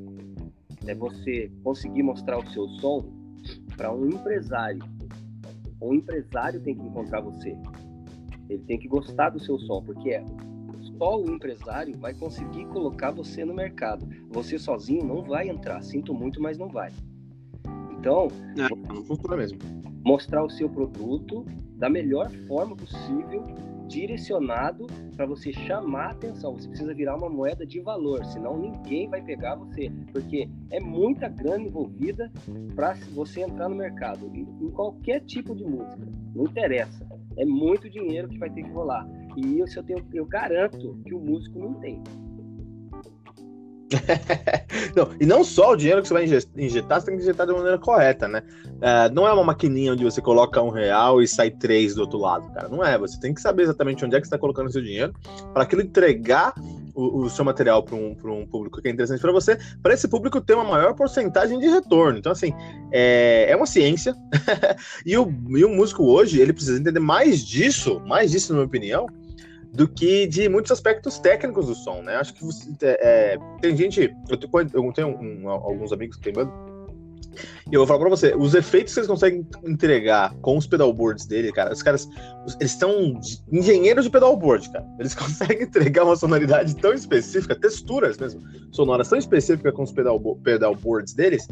é 0.85 0.93
você 0.93 1.51
conseguir 1.63 2.03
mostrar 2.03 2.37
o 2.37 2.47
seu 2.49 2.67
som 2.79 3.05
para 3.75 3.93
um 3.93 4.07
empresário. 4.07 4.81
O 5.79 5.93
empresário 5.93 6.59
tem 6.61 6.75
que 6.75 6.83
encontrar 6.83 7.21
você. 7.21 7.55
Ele 8.49 8.63
tem 8.63 8.79
que 8.79 8.87
gostar 8.87 9.29
do 9.29 9.39
seu 9.39 9.59
som, 9.59 9.81
porque 9.83 10.09
é 10.11 10.23
só 10.97 11.21
o 11.21 11.29
empresário 11.29 11.95
vai 11.97 12.13
conseguir 12.13 12.65
colocar 12.67 13.11
você 13.11 13.45
no 13.45 13.53
mercado. 13.53 14.07
Você 14.29 14.57
sozinho 14.57 15.05
não 15.05 15.21
vai 15.21 15.49
entrar. 15.49 15.81
Sinto 15.81 16.13
muito, 16.13 16.41
mas 16.41 16.57
não 16.57 16.69
vai. 16.69 16.91
Então, 17.91 18.27
é, 18.57 19.35
mesmo. 19.35 19.59
Mostrar 20.03 20.43
o 20.43 20.49
seu 20.49 20.69
produto 20.69 21.45
da 21.77 21.89
melhor 21.89 22.29
forma 22.47 22.75
possível, 22.75 23.43
direcionado 23.87 24.85
para 25.15 25.25
você 25.25 25.53
chamar 25.53 26.11
atenção. 26.11 26.53
Você 26.53 26.67
precisa 26.67 26.93
virar 26.93 27.15
uma 27.15 27.29
moeda 27.29 27.65
de 27.65 27.79
valor, 27.79 28.23
senão 28.25 28.57
ninguém 28.57 29.09
vai 29.09 29.21
pegar 29.21 29.55
você, 29.55 29.89
porque 30.11 30.49
é 30.71 30.79
muita 30.79 31.29
grana 31.29 31.63
envolvida 31.63 32.31
para 32.75 32.93
você 33.13 33.41
entrar 33.41 33.69
no 33.69 33.75
mercado, 33.75 34.29
em 34.33 34.69
qualquer 34.71 35.21
tipo 35.21 35.55
de 35.55 35.63
música, 35.63 36.07
não 36.35 36.45
interessa. 36.45 37.07
É 37.37 37.45
muito 37.45 37.89
dinheiro 37.89 38.27
que 38.27 38.37
vai 38.37 38.49
ter 38.49 38.63
que 38.63 38.71
rolar. 38.71 39.07
E 39.37 39.59
isso 39.59 39.79
eu, 39.79 39.83
tenho, 39.83 40.05
eu 40.13 40.25
garanto 40.25 40.99
que 41.05 41.13
o 41.13 41.19
músico 41.19 41.59
não 41.59 41.75
tem. 41.75 42.01
não, 44.95 45.09
e 45.19 45.25
não 45.25 45.43
só 45.43 45.71
o 45.71 45.75
dinheiro 45.75 46.01
que 46.01 46.07
você 46.07 46.13
vai 46.13 46.25
injetar, 46.57 46.99
você 46.99 47.07
tem 47.07 47.17
que 47.17 47.23
injetar 47.23 47.47
de 47.47 47.53
maneira 47.53 47.77
correta, 47.77 48.27
né? 48.27 48.43
Uh, 48.65 49.13
não 49.13 49.27
é 49.27 49.31
uma 49.31 49.43
maquininha 49.43 49.93
onde 49.93 50.03
você 50.03 50.21
coloca 50.21 50.61
um 50.61 50.69
real 50.69 51.21
e 51.21 51.27
sai 51.27 51.51
três 51.51 51.95
do 51.95 52.01
outro 52.01 52.17
lado, 52.17 52.51
cara. 52.53 52.67
Não 52.67 52.83
é. 52.83 52.97
Você 52.97 53.19
tem 53.19 53.33
que 53.33 53.41
saber 53.41 53.63
exatamente 53.63 54.03
onde 54.03 54.15
é 54.15 54.19
que 54.19 54.25
você 54.25 54.29
está 54.29 54.37
colocando 54.37 54.67
o 54.67 54.71
seu 54.71 54.81
dinheiro 54.81 55.13
para 55.53 55.63
aquilo 55.63 55.81
entregar 55.81 56.53
o, 56.93 57.21
o, 57.21 57.29
seu 57.29 57.45
material 57.45 57.83
para 57.83 57.95
um, 57.95 58.15
um 58.25 58.45
público 58.45 58.81
que 58.81 58.87
é 58.87 58.91
interessante 58.91 59.21
para 59.21 59.31
você, 59.31 59.57
para 59.81 59.93
esse 59.93 60.07
público 60.07 60.41
ter 60.41 60.55
uma 60.55 60.63
maior 60.63 60.93
porcentagem 60.95 61.59
de 61.59 61.67
retorno. 61.67 62.17
Então, 62.17 62.31
assim, 62.31 62.53
é, 62.91 63.45
é 63.49 63.55
uma 63.55 63.67
ciência. 63.67 64.15
e, 65.05 65.15
o, 65.17 65.31
e 65.49 65.63
o 65.63 65.69
músico 65.69 66.03
hoje, 66.03 66.41
ele 66.41 66.53
precisa 66.53 66.79
entender 66.79 66.99
mais 66.99 67.45
disso, 67.45 68.01
mais 68.05 68.31
disso, 68.31 68.51
na 68.51 68.57
minha 68.57 68.67
opinião, 68.67 69.07
do 69.73 69.87
que 69.87 70.27
de 70.27 70.49
muitos 70.49 70.71
aspectos 70.71 71.19
técnicos 71.19 71.67
do 71.67 71.75
som, 71.75 72.01
né? 72.01 72.15
Acho 72.15 72.33
que 72.33 72.43
você, 72.43 72.69
é, 72.81 73.35
é 73.35 73.37
tem 73.61 73.75
gente, 73.75 74.15
eu 74.29 74.37
tenho, 74.37 74.51
eu 74.73 74.93
tenho 74.93 75.07
um, 75.09 75.49
alguns 75.49 75.91
amigos 75.91 76.17
que 76.17 76.23
tem 76.23 76.33
banda, 76.33 76.51
e 77.69 77.75
eu 77.75 77.81
vou 77.81 77.87
falar 77.87 77.99
pra 77.99 78.09
você, 78.09 78.33
os 78.35 78.53
efeitos 78.53 78.93
que 78.93 78.99
eles 78.99 79.09
conseguem 79.09 79.45
entregar 79.63 80.33
com 80.41 80.57
os 80.57 80.65
pedalboards 80.65 81.25
dele, 81.25 81.51
cara, 81.51 81.73
os 81.73 81.83
caras, 81.83 82.07
eles 82.59 82.71
são 82.71 83.19
engenheiros 83.51 84.05
de 84.05 84.09
pedalboard, 84.09 84.71
cara. 84.71 84.85
Eles 84.99 85.13
conseguem 85.15 85.63
entregar 85.63 86.05
uma 86.05 86.15
sonoridade 86.15 86.75
tão 86.77 86.93
específica, 86.93 87.55
texturas 87.55 88.17
mesmo, 88.17 88.41
sonoras 88.71 89.09
tão 89.09 89.17
específicas 89.17 89.73
com 89.73 89.83
os 89.83 89.91
pedalboards 89.91 91.13
deles, 91.13 91.47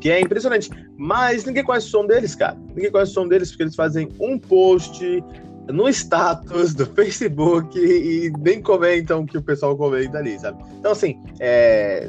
que 0.00 0.10
é 0.10 0.20
impressionante. 0.20 0.70
Mas 0.96 1.44
ninguém 1.44 1.64
conhece 1.64 1.88
o 1.88 1.90
som 1.90 2.06
deles, 2.06 2.34
cara. 2.34 2.56
Ninguém 2.74 2.90
conhece 2.90 3.12
o 3.12 3.14
som 3.14 3.28
deles 3.28 3.50
porque 3.50 3.64
eles 3.64 3.76
fazem 3.76 4.08
um 4.18 4.38
post, 4.38 5.22
no 5.68 5.88
status 5.88 6.74
do 6.74 6.86
Facebook 6.86 7.78
e 7.78 8.32
nem 8.38 8.62
comentam 8.62 9.20
o 9.20 9.26
que 9.26 9.36
o 9.36 9.42
pessoal 9.42 9.76
comenta 9.76 10.18
ali, 10.18 10.38
sabe? 10.38 10.62
Então, 10.78 10.92
assim, 10.92 11.20
é, 11.40 12.08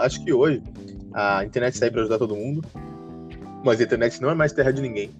acho 0.00 0.24
que 0.24 0.32
hoje 0.32 0.62
a 1.12 1.44
internet 1.44 1.76
sai 1.76 1.90
para 1.90 2.02
ajudar 2.02 2.18
todo 2.18 2.36
mundo, 2.36 2.62
mas 3.64 3.80
a 3.80 3.84
internet 3.84 4.20
não 4.22 4.30
é 4.30 4.34
mais 4.34 4.52
terra 4.52 4.72
de 4.72 4.80
ninguém. 4.80 5.10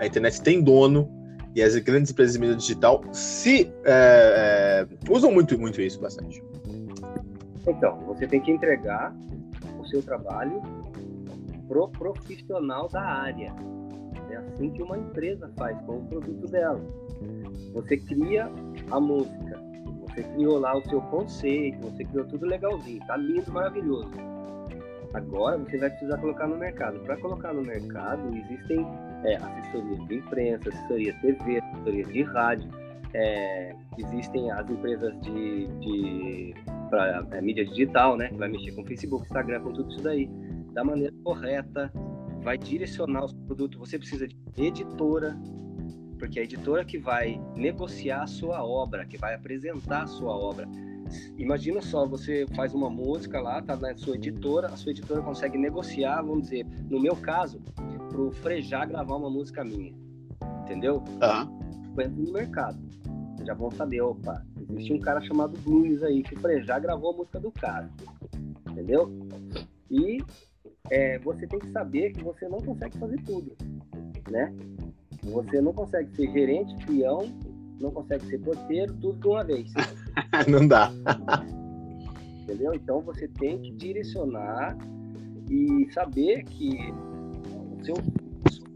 A 0.00 0.06
internet 0.06 0.42
tem 0.42 0.60
dono 0.60 1.08
e 1.54 1.62
as 1.62 1.76
grandes 1.76 2.10
empresas 2.10 2.34
de 2.34 2.40
mídia 2.40 2.56
digital 2.56 3.02
se 3.12 3.72
é, 3.84 4.86
é, 4.86 5.10
usam 5.10 5.32
muito, 5.32 5.58
muito 5.58 5.80
isso 5.80 6.00
bastante. 6.00 6.42
Então, 7.66 7.98
você 8.06 8.26
tem 8.26 8.40
que 8.40 8.50
entregar 8.50 9.14
o 9.78 9.86
seu 9.86 10.02
trabalho 10.02 10.62
pro 11.66 11.88
profissional 11.88 12.88
da 12.88 13.02
área. 13.02 13.54
É 14.36 14.38
assim 14.38 14.70
que 14.70 14.82
uma 14.82 14.98
empresa 14.98 15.50
faz 15.56 15.80
com 15.82 15.98
o 15.98 16.06
produto 16.06 16.46
dela. 16.50 16.80
Você 17.72 17.96
cria 17.96 18.50
a 18.90 19.00
música, 19.00 19.58
você 20.02 20.22
criou 20.22 20.58
lá 20.58 20.76
o 20.76 20.82
seu 20.88 21.00
conceito, 21.00 21.78
você 21.80 22.04
criou 22.04 22.26
tudo 22.26 22.44
legalzinho, 22.44 23.00
tá 23.06 23.16
lindo, 23.16 23.50
maravilhoso. 23.50 24.10
Agora 25.14 25.56
você 25.56 25.78
vai 25.78 25.88
precisar 25.88 26.18
colocar 26.18 26.46
no 26.46 26.58
mercado. 26.58 26.98
Para 27.00 27.16
colocar 27.16 27.54
no 27.54 27.62
mercado, 27.62 28.28
existem 28.36 28.86
é, 29.24 29.36
assessoria 29.36 30.06
de 30.06 30.14
imprensa, 30.16 30.68
assessoria 30.68 31.14
TV, 31.22 31.58
assessoria 31.58 32.04
de 32.04 32.22
rádio, 32.24 32.70
é, 33.14 33.74
existem 33.96 34.50
as 34.50 34.68
empresas 34.68 35.18
de, 35.22 35.66
de 35.80 36.54
para 36.90 37.26
é, 37.30 37.40
mídia 37.40 37.64
digital, 37.64 38.18
né? 38.18 38.28
Que 38.28 38.36
vai 38.36 38.48
mexer 38.48 38.72
com 38.72 38.84
Facebook, 38.84 39.24
Instagram, 39.24 39.62
com 39.62 39.72
tudo 39.72 39.90
isso 39.90 40.02
daí, 40.02 40.28
da 40.72 40.84
maneira 40.84 41.14
correta, 41.24 41.90
vai 42.46 42.56
direcionar 42.56 43.24
o 43.24 43.34
produto. 43.34 43.76
Você 43.80 43.98
precisa 43.98 44.28
de 44.28 44.36
editora, 44.56 45.36
porque 46.16 46.38
é 46.38 46.42
a 46.42 46.44
editora 46.44 46.84
que 46.84 46.96
vai 46.96 47.42
negociar 47.56 48.22
a 48.22 48.26
sua 48.28 48.64
obra, 48.64 49.04
que 49.04 49.18
vai 49.18 49.34
apresentar 49.34 50.04
a 50.04 50.06
sua 50.06 50.30
obra. 50.30 50.64
Imagina 51.36 51.82
só, 51.82 52.06
você 52.06 52.46
faz 52.54 52.72
uma 52.72 52.88
música 52.88 53.40
lá, 53.40 53.60
tá 53.60 53.74
na 53.74 53.96
sua 53.96 54.14
editora, 54.14 54.68
a 54.68 54.76
sua 54.76 54.92
editora 54.92 55.22
consegue 55.22 55.58
negociar, 55.58 56.22
vamos 56.22 56.44
dizer, 56.44 56.64
no 56.88 57.00
meu 57.00 57.16
caso, 57.16 57.60
pro 58.10 58.30
Frejá 58.30 58.84
gravar 58.84 59.16
uma 59.16 59.30
música 59.30 59.64
minha. 59.64 59.92
Entendeu? 60.62 60.98
Uhum. 60.98 62.00
Entra 62.00 62.08
no 62.08 62.32
mercado. 62.32 62.78
Já 63.44 63.54
vão 63.54 63.72
saber, 63.72 64.02
opa, 64.02 64.46
existe 64.70 64.92
um 64.92 65.00
cara 65.00 65.20
chamado 65.20 65.58
Blues 65.62 66.00
aí, 66.04 66.22
que 66.22 66.36
o 66.36 66.38
Frejá 66.38 66.78
gravou 66.78 67.12
a 67.12 67.16
música 67.16 67.40
do 67.40 67.50
cara. 67.50 67.90
Entendeu? 68.70 69.10
E 69.90 70.18
é, 70.90 71.18
você 71.18 71.46
tem 71.46 71.58
que 71.58 71.70
saber 71.70 72.12
que 72.12 72.22
você 72.22 72.48
não 72.48 72.58
consegue 72.58 72.98
fazer 72.98 73.20
tudo, 73.22 73.56
né? 74.30 74.52
Você 75.22 75.60
não 75.60 75.72
consegue 75.72 76.14
ser 76.14 76.30
gerente, 76.30 76.86
peão, 76.86 77.26
não 77.80 77.90
consegue 77.90 78.26
ser 78.26 78.38
porteiro, 78.38 78.94
tudo 78.94 79.18
de 79.18 79.26
uma 79.26 79.44
vez. 79.44 79.72
não 80.48 80.66
dá. 80.66 80.90
Entendeu? 82.42 82.74
Então 82.74 83.00
você 83.00 83.26
tem 83.26 83.60
que 83.60 83.72
direcionar 83.72 84.76
e 85.50 85.88
saber 85.92 86.44
que 86.44 86.92
o 87.78 87.84
seu 87.84 87.94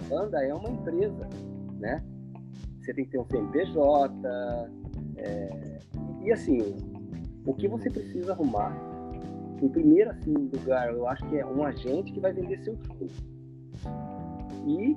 banda 0.08 0.44
é 0.44 0.52
uma 0.52 0.70
empresa, 0.70 1.28
né? 1.78 2.02
Você 2.80 2.92
tem 2.94 3.04
que 3.04 3.12
ter 3.12 3.18
um 3.18 3.26
CNPJ, 3.26 4.12
é, 5.16 5.78
e 6.24 6.32
assim, 6.32 6.58
o 7.46 7.54
que 7.54 7.68
você 7.68 7.88
precisa 7.90 8.32
arrumar 8.32 8.89
em 9.62 9.68
primeiro 9.68 10.10
assim, 10.10 10.32
lugar, 10.32 10.92
eu 10.92 11.06
acho 11.06 11.26
que 11.28 11.38
é 11.38 11.46
um 11.46 11.62
agente 11.64 12.12
que 12.12 12.20
vai 12.20 12.32
vender 12.32 12.58
seu 12.58 12.76
show. 12.76 13.08
E 14.66 14.96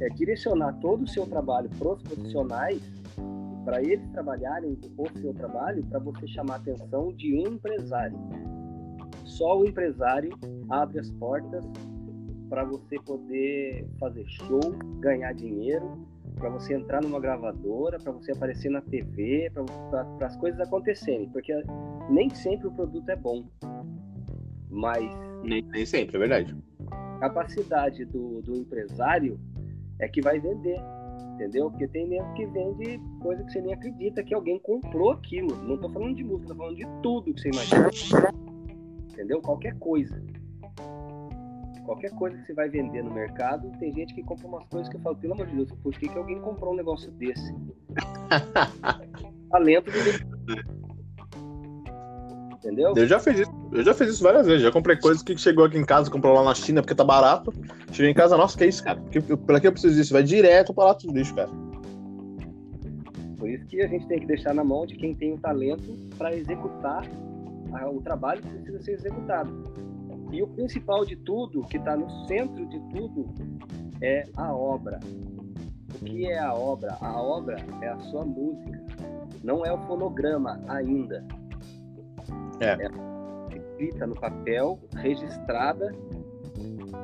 é, 0.00 0.08
direcionar 0.10 0.72
todo 0.80 1.04
o 1.04 1.08
seu 1.08 1.26
trabalho 1.26 1.70
para 1.78 1.92
os 1.92 2.02
profissionais, 2.02 2.82
para 3.64 3.82
eles 3.82 4.06
trabalharem 4.10 4.78
o 4.98 5.18
seu 5.20 5.32
trabalho, 5.34 5.84
para 5.86 5.98
você 5.98 6.26
chamar 6.28 6.54
a 6.54 6.56
atenção 6.56 7.12
de 7.12 7.34
um 7.34 7.54
empresário. 7.54 8.18
Só 9.24 9.58
o 9.58 9.64
empresário 9.64 10.30
abre 10.68 10.98
as 11.00 11.10
portas 11.12 11.64
para 12.50 12.64
você 12.64 13.00
poder 13.00 13.88
fazer 13.98 14.24
show, 14.26 14.60
ganhar 15.00 15.32
dinheiro, 15.32 16.06
para 16.36 16.50
você 16.50 16.74
entrar 16.74 17.02
numa 17.02 17.20
gravadora, 17.20 17.98
para 17.98 18.12
você 18.12 18.32
aparecer 18.32 18.70
na 18.70 18.80
TV, 18.82 19.50
para 20.18 20.26
as 20.26 20.36
coisas 20.36 20.60
acontecerem, 20.60 21.28
porque 21.30 21.52
nem 22.08 22.30
sempre 22.30 22.68
o 22.68 22.72
produto 22.72 23.08
é 23.08 23.16
bom, 23.16 23.44
mas 24.70 25.10
nem, 25.42 25.62
nem 25.62 25.86
sempre, 25.86 26.16
é 26.16 26.18
verdade. 26.18 26.56
A 26.90 27.18
capacidade 27.20 28.04
do, 28.04 28.42
do 28.42 28.56
empresário 28.56 29.38
é 30.00 30.08
que 30.08 30.20
vai 30.20 30.38
vender. 30.40 30.80
Entendeu? 31.34 31.68
Porque 31.68 31.88
tem 31.88 32.08
mesmo 32.08 32.32
que 32.34 32.46
vende 32.46 33.00
coisa 33.20 33.42
que 33.42 33.52
você 33.52 33.60
nem 33.60 33.74
acredita 33.74 34.22
que 34.22 34.32
alguém 34.32 34.58
comprou 34.60 35.10
aquilo. 35.10 35.54
Não 35.64 35.76
tô 35.76 35.90
falando 35.90 36.14
de 36.14 36.22
música, 36.22 36.48
tô 36.48 36.54
falando 36.54 36.76
de 36.76 36.86
tudo 37.02 37.34
que 37.34 37.40
você 37.40 37.50
imagina. 37.50 37.90
Entendeu? 39.12 39.40
Qualquer 39.40 39.76
coisa. 39.78 40.22
Qualquer 41.84 42.10
coisa 42.12 42.36
que 42.38 42.46
você 42.46 42.54
vai 42.54 42.68
vender 42.68 43.02
no 43.02 43.12
mercado, 43.12 43.70
tem 43.78 43.92
gente 43.92 44.14
que 44.14 44.22
compra 44.22 44.46
umas 44.46 44.64
coisas 44.66 44.88
que 44.88 44.96
eu 44.96 45.00
falo, 45.00 45.16
pelo 45.16 45.34
amor 45.34 45.46
de 45.46 45.56
Deus, 45.56 45.70
por 45.82 45.92
que, 45.92 46.08
que 46.08 46.16
alguém 46.16 46.40
comprou 46.40 46.72
um 46.72 46.76
negócio 46.76 47.10
desse? 47.12 47.52
Talento 49.50 49.90
de 49.90 50.83
Entendeu? 52.64 52.94
Eu 52.96 53.06
já 53.06 53.20
fiz 53.20 53.40
isso. 53.40 53.52
Eu 53.72 53.82
já 53.82 53.92
fiz 53.92 54.08
isso 54.08 54.22
várias 54.22 54.46
vezes. 54.46 54.62
Já 54.62 54.72
comprei 54.72 54.96
coisas 54.96 55.22
que 55.22 55.36
chegou 55.36 55.66
aqui 55.66 55.76
em 55.76 55.84
casa, 55.84 56.10
comprou 56.10 56.32
lá 56.32 56.42
na 56.42 56.54
China 56.54 56.80
porque 56.80 56.94
tá 56.94 57.04
barato. 57.04 57.52
Cheguei 57.92 58.10
em 58.10 58.14
casa, 58.14 58.36
nossa, 58.38 58.56
que 58.56 58.64
é 58.64 58.68
isso, 58.68 58.82
cara? 58.82 58.98
Que, 59.10 59.20
pra 59.20 59.60
que 59.60 59.66
eu 59.66 59.72
preciso 59.72 59.94
disso? 59.94 60.14
Vai 60.14 60.22
direto 60.22 60.72
para 60.72 60.84
lá 60.84 60.94
tudo 60.94 61.12
lixo, 61.12 61.34
cara. 61.34 61.50
Por 63.36 63.50
isso 63.50 63.66
que 63.66 63.82
a 63.82 63.86
gente 63.86 64.06
tem 64.06 64.18
que 64.18 64.26
deixar 64.26 64.54
na 64.54 64.64
mão 64.64 64.86
de 64.86 64.96
quem 64.96 65.14
tem 65.14 65.34
o 65.34 65.38
talento 65.38 65.94
para 66.16 66.34
executar 66.34 67.06
o 67.92 68.00
trabalho 68.00 68.40
que 68.40 68.48
precisa 68.48 68.82
ser 68.82 68.92
executado. 68.92 69.52
E 70.32 70.42
o 70.42 70.46
principal 70.46 71.04
de 71.04 71.16
tudo, 71.16 71.62
que 71.64 71.76
está 71.76 71.96
no 71.96 72.08
centro 72.26 72.66
de 72.66 72.80
tudo, 72.90 73.34
é 74.00 74.24
a 74.36 74.54
obra. 74.54 74.98
O 75.94 76.04
que 76.04 76.26
é 76.26 76.38
a 76.38 76.54
obra? 76.54 76.96
A 77.00 77.20
obra 77.20 77.56
é 77.82 77.88
a 77.88 77.98
sua 77.98 78.24
música, 78.24 78.82
não 79.42 79.64
é 79.64 79.72
o 79.72 79.78
fonograma 79.86 80.60
ainda. 80.68 81.24
É. 82.64 82.86
é 82.86 83.14
escrita 83.56 84.06
no 84.06 84.14
papel, 84.14 84.78
registrada 84.96 85.94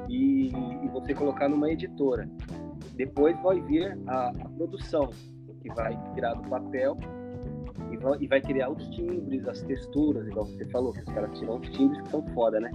e, 0.09 0.49
e, 0.49 0.89
você 0.89 1.15
colocar 1.15 1.49
numa 1.49 1.71
editora. 1.71 2.29
Depois 2.95 3.41
vai 3.43 3.61
vir 3.63 3.99
a, 4.07 4.29
a 4.29 4.49
produção, 4.57 5.11
que 5.63 5.69
vai 5.75 5.99
tirar 6.15 6.35
do 6.35 6.49
papel 6.49 6.97
e 7.91 7.97
vai, 7.97 8.19
e 8.21 8.27
vai, 8.27 8.41
criar 8.41 8.71
os 8.71 8.89
timbres, 8.91 9.47
as 9.47 9.63
texturas, 9.63 10.27
igual 10.27 10.47
você 10.47 10.65
falou, 10.67 10.93
que 10.93 11.01
os 11.01 11.07
caras 11.07 11.39
tiram 11.39 11.59
os 11.59 11.69
timbres 11.71 12.01
que 12.03 12.11
são 12.11 12.23
foda, 12.35 12.61
né? 12.61 12.71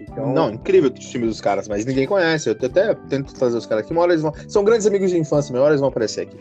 Então... 0.00 0.32
Não, 0.32 0.50
incrível 0.50 0.90
o 0.90 0.92
time 0.92 1.26
dos 1.26 1.40
caras, 1.40 1.68
mas 1.68 1.84
ninguém 1.84 2.06
conhece. 2.06 2.48
Eu 2.48 2.52
até 2.54 2.94
tento 3.08 3.34
trazer 3.34 3.56
os 3.56 3.66
caras 3.66 3.84
aqui, 3.84 3.92
uma 3.92 4.02
hora 4.02 4.12
eles 4.12 4.22
vão. 4.22 4.32
São 4.48 4.64
grandes 4.64 4.86
amigos 4.86 5.10
de 5.10 5.18
infância, 5.18 5.54
uma 5.54 5.62
hora 5.62 5.72
eles 5.72 5.80
vão 5.80 5.88
aparecer 5.88 6.22
aqui. 6.22 6.38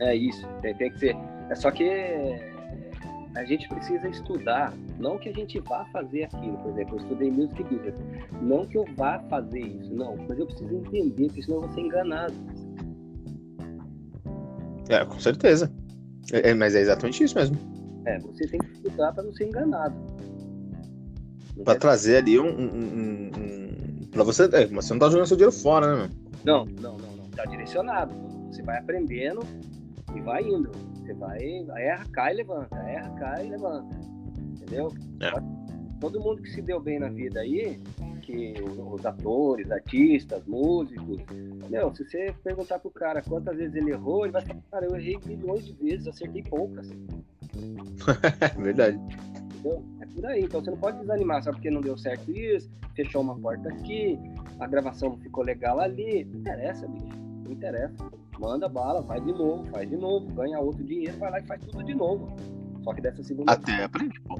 É 0.00 0.14
isso, 0.14 0.46
tem, 0.62 0.74
tem 0.74 0.90
que 0.90 0.98
ser. 0.98 1.16
É 1.50 1.54
só 1.54 1.70
que 1.70 2.53
a 3.34 3.44
gente 3.44 3.68
precisa 3.68 4.08
estudar, 4.08 4.72
não 4.98 5.18
que 5.18 5.28
a 5.28 5.32
gente 5.32 5.58
vá 5.60 5.84
fazer 5.86 6.24
aquilo, 6.24 6.56
por 6.58 6.70
exemplo, 6.72 6.96
eu 6.96 7.02
estudei 7.02 7.30
music 7.30 7.62
business, 7.64 7.94
não 8.40 8.64
que 8.64 8.78
eu 8.78 8.84
vá 8.96 9.18
fazer 9.28 9.60
isso, 9.60 9.92
não, 9.92 10.16
mas 10.28 10.38
eu 10.38 10.46
preciso 10.46 10.74
entender, 10.74 11.26
porque 11.26 11.42
senão 11.42 11.56
eu 11.58 11.62
vou 11.62 11.72
ser 11.72 11.80
enganado. 11.80 12.34
É, 14.88 15.04
com 15.04 15.18
certeza. 15.18 15.72
É, 16.32 16.50
é 16.50 16.54
mas 16.54 16.74
é 16.74 16.80
exatamente 16.80 17.24
isso 17.24 17.36
mesmo. 17.36 17.56
É, 18.06 18.18
você 18.18 18.46
tem 18.46 18.60
que 18.60 18.72
estudar 18.72 19.12
para 19.12 19.22
não 19.22 19.32
ser 19.32 19.46
enganado 19.46 19.94
para 21.62 21.78
trazer 21.78 22.16
ali 22.16 22.40
um, 22.40 22.48
um, 22.48 22.64
um, 22.64 23.30
um 23.36 24.06
para 24.10 24.24
você, 24.24 24.44
é, 24.52 24.66
você 24.66 24.92
não 24.92 25.00
tá 25.00 25.08
jogando 25.08 25.26
seu 25.26 25.36
dinheiro 25.36 25.52
fora, 25.52 25.96
né? 25.96 26.10
Não, 26.44 26.64
não, 26.64 26.96
não, 26.96 27.16
não, 27.16 27.28
tá 27.30 27.44
direcionado. 27.44 28.14
Você 28.50 28.62
vai 28.62 28.78
aprendendo 28.78 29.40
e 30.14 30.20
vai 30.20 30.42
indo. 30.42 30.70
Você 31.04 31.12
vai, 31.12 31.66
erra, 31.76 32.04
cai, 32.12 32.32
levanta, 32.32 32.76
erra, 32.76 33.10
cai, 33.10 33.48
levanta. 33.48 33.94
Entendeu? 34.38 34.90
É. 35.20 35.30
Todo 36.00 36.18
mundo 36.20 36.40
que 36.40 36.50
se 36.50 36.62
deu 36.62 36.80
bem 36.80 36.98
na 36.98 37.08
vida 37.08 37.40
aí, 37.40 37.78
que 38.22 38.54
os 38.62 39.04
atores, 39.04 39.70
artistas, 39.70 40.42
músicos, 40.46 41.18
meu, 41.68 41.94
se 41.94 42.04
você 42.04 42.34
perguntar 42.42 42.78
pro 42.78 42.90
cara 42.90 43.20
quantas 43.22 43.56
vezes 43.56 43.76
ele 43.76 43.90
errou, 43.90 44.24
ele 44.24 44.32
vai 44.32 44.42
falar, 44.42 44.60
cara, 44.70 44.86
eu 44.86 44.96
errei 44.96 45.18
milhões 45.26 45.66
de 45.66 45.72
vezes, 45.74 46.06
acertei 46.06 46.42
poucas. 46.42 46.88
Verdade. 48.58 48.98
Entendeu? 49.46 49.84
É 50.00 50.06
por 50.06 50.26
aí. 50.26 50.44
Então 50.44 50.64
você 50.64 50.70
não 50.70 50.78
pode 50.78 50.98
desanimar 51.00 51.42
só 51.42 51.52
porque 51.52 51.70
não 51.70 51.82
deu 51.82 51.98
certo 51.98 52.30
isso, 52.30 52.70
fechou 52.94 53.20
uma 53.20 53.38
porta 53.38 53.68
aqui, 53.68 54.18
a 54.58 54.66
gravação 54.66 55.10
não 55.10 55.18
ficou 55.18 55.44
legal 55.44 55.80
ali. 55.80 56.24
Não 56.24 56.40
interessa, 56.40 56.88
bicho. 56.88 57.18
Não 57.44 57.52
interessa. 57.52 58.10
Manda 58.38 58.68
bala, 58.68 59.00
vai 59.00 59.20
de 59.20 59.32
novo, 59.32 59.64
faz 59.70 59.88
de 59.88 59.96
novo, 59.96 60.26
ganha 60.32 60.58
outro 60.58 60.82
dinheiro, 60.84 61.16
vai 61.18 61.30
lá 61.30 61.38
e 61.38 61.46
faz 61.46 61.60
tudo 61.64 61.84
de 61.84 61.94
novo. 61.94 62.34
Só 62.82 62.92
que 62.92 63.00
dessa 63.00 63.22
segunda. 63.22 63.52
Até 63.52 63.84
aprender, 63.84 64.20
pô 64.26 64.36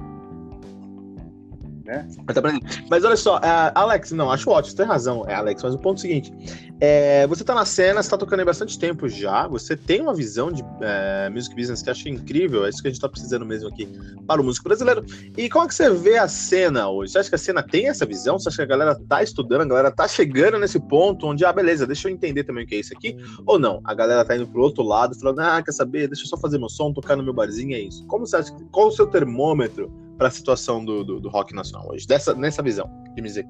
né? 1.85 2.07
Mas, 2.25 2.35
tá 2.35 2.41
mas 2.89 3.05
olha 3.05 3.15
só, 3.15 3.37
uh, 3.37 3.71
Alex, 3.75 4.11
não, 4.11 4.31
acho 4.31 4.49
ótimo, 4.49 4.71
você 4.71 4.77
tem 4.77 4.85
razão, 4.85 5.23
é, 5.27 5.35
Alex, 5.35 5.61
mas 5.61 5.75
o 5.75 5.77
ponto 5.77 5.97
é 5.97 5.99
o 5.99 6.01
seguinte: 6.01 6.33
é, 6.81 7.27
você 7.27 7.43
tá 7.43 7.53
na 7.53 7.63
cena, 7.63 8.01
você 8.01 8.09
tá 8.09 8.17
tocando 8.17 8.39
aí 8.39 8.45
bastante 8.45 8.77
tempo 8.77 9.07
já, 9.07 9.47
você 9.47 9.77
tem 9.77 10.01
uma 10.01 10.13
visão 10.13 10.51
de 10.51 10.63
é, 10.81 11.29
music 11.29 11.55
business 11.55 11.81
que 11.81 11.89
acho 11.89 12.09
incrível, 12.09 12.65
é 12.65 12.69
isso 12.69 12.81
que 12.81 12.87
a 12.87 12.91
gente 12.91 12.99
tá 12.99 13.07
precisando 13.07 13.45
mesmo 13.45 13.69
aqui 13.69 13.87
para 14.27 14.41
o 14.41 14.43
músico 14.43 14.67
brasileiro. 14.67 15.05
E 15.37 15.47
como 15.47 15.65
é 15.65 15.67
que 15.67 15.75
você 15.75 15.89
vê 15.91 16.17
a 16.17 16.27
cena 16.27 16.89
hoje? 16.89 17.11
Você 17.11 17.19
acha 17.19 17.29
que 17.29 17.35
a 17.35 17.39
cena 17.39 17.61
tem 17.61 17.87
essa 17.87 18.05
visão? 18.05 18.39
Você 18.39 18.49
acha 18.49 18.57
que 18.57 18.63
a 18.63 18.65
galera 18.65 18.99
tá 19.07 19.21
estudando, 19.21 19.61
a 19.61 19.65
galera 19.65 19.91
tá 19.91 20.07
chegando 20.07 20.57
nesse 20.57 20.79
ponto 20.79 21.27
onde, 21.27 21.45
ah, 21.45 21.53
beleza, 21.53 21.85
deixa 21.85 22.09
eu 22.09 22.13
entender 22.13 22.43
também 22.43 22.65
o 22.65 22.67
que 22.67 22.75
é 22.75 22.79
isso 22.79 22.93
aqui? 22.93 23.15
Ou 23.45 23.59
não? 23.59 23.79
A 23.83 23.93
galera 23.93 24.25
tá 24.25 24.35
indo 24.35 24.47
pro 24.47 24.61
outro 24.61 24.83
lado, 24.83 25.17
falando, 25.19 25.39
ah, 25.39 25.61
quer 25.61 25.71
saber, 25.71 26.07
deixa 26.07 26.23
eu 26.23 26.27
só 26.27 26.37
fazer 26.37 26.57
meu 26.57 26.69
som, 26.69 26.91
tocar 26.91 27.15
no 27.15 27.23
meu 27.23 27.33
barzinho, 27.33 27.75
é 27.75 27.79
isso. 27.79 28.05
Como 28.07 28.25
você 28.25 28.37
acha, 28.37 28.51
qual 28.71 28.87
o 28.87 28.91
seu 28.91 29.05
termômetro? 29.05 30.04
Para 30.17 30.27
a 30.27 30.31
situação 30.31 30.83
do, 30.83 31.03
do, 31.03 31.19
do, 31.19 31.29
rock 31.29 31.53
nacional 31.53 31.89
hoje, 31.89 32.07
dessa, 32.07 32.33
nessa 32.33 32.61
visão 32.61 32.89
de 33.13 33.21
music 33.21 33.47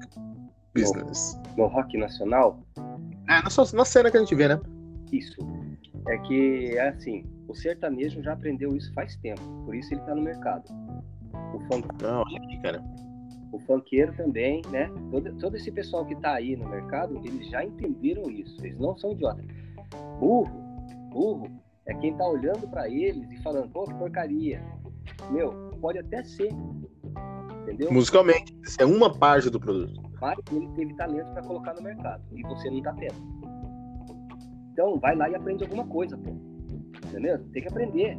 business? 0.74 1.40
No, 1.56 1.64
no 1.64 1.66
rock 1.68 1.96
nacional? 1.96 2.60
É, 3.28 3.42
na, 3.42 3.48
na 3.74 3.84
cena 3.84 4.10
que 4.10 4.16
a 4.16 4.20
gente 4.20 4.34
vê, 4.34 4.48
né? 4.48 4.60
Isso. 5.12 5.36
É 6.08 6.18
que, 6.18 6.76
é 6.76 6.88
assim, 6.88 7.24
o 7.48 7.54
sertanejo 7.54 8.22
já 8.22 8.32
aprendeu 8.32 8.76
isso 8.76 8.92
faz 8.94 9.16
tempo, 9.16 9.42
por 9.64 9.74
isso 9.74 9.92
ele 9.92 10.00
tá 10.02 10.14
no 10.14 10.22
mercado. 10.22 10.64
O 11.54 11.60
funk... 11.66 11.88
Não, 12.02 12.22
aqui, 12.22 12.60
cara. 12.62 12.82
O 13.52 13.58
funkeiro 13.60 14.12
também, 14.16 14.62
né? 14.70 14.90
Todo, 15.10 15.32
todo 15.38 15.56
esse 15.56 15.70
pessoal 15.70 16.04
que 16.04 16.16
tá 16.16 16.34
aí 16.34 16.56
no 16.56 16.68
mercado, 16.68 17.16
eles 17.24 17.48
já 17.48 17.64
entenderam 17.64 18.30
isso. 18.30 18.56
Eles 18.64 18.78
não 18.78 18.96
são 18.96 19.12
idiotas. 19.12 19.44
Burro, 20.18 20.50
burro, 21.10 21.50
é 21.86 21.94
quem 21.94 22.16
tá 22.16 22.26
olhando 22.26 22.68
para 22.68 22.88
eles 22.88 23.30
e 23.30 23.36
falando, 23.42 23.70
pô, 23.70 23.84
que 23.84 23.94
porcaria. 23.94 24.62
Meu, 25.30 25.65
pode 25.86 25.98
até 26.00 26.24
ser. 26.24 26.50
Entendeu? 27.62 27.92
Musicalmente, 27.92 28.56
isso 28.64 28.76
é 28.80 28.84
uma 28.84 29.12
parte 29.12 29.48
do 29.48 29.60
produto. 29.60 30.02
Mas 30.20 30.36
ele 30.52 30.68
teve 30.74 30.94
talento 30.94 31.30
para 31.32 31.42
colocar 31.42 31.74
no 31.74 31.82
mercado 31.82 32.22
e 32.32 32.42
você 32.42 32.68
não 32.70 32.82
tá 32.82 32.92
tendo. 32.94 33.14
Então, 34.72 34.98
vai 34.98 35.14
lá 35.14 35.30
e 35.30 35.34
aprende 35.36 35.62
alguma 35.62 35.86
coisa, 35.86 36.18
pô. 36.18 36.32
Entendeu? 37.08 37.38
Tem 37.52 37.62
que 37.62 37.68
aprender. 37.68 38.18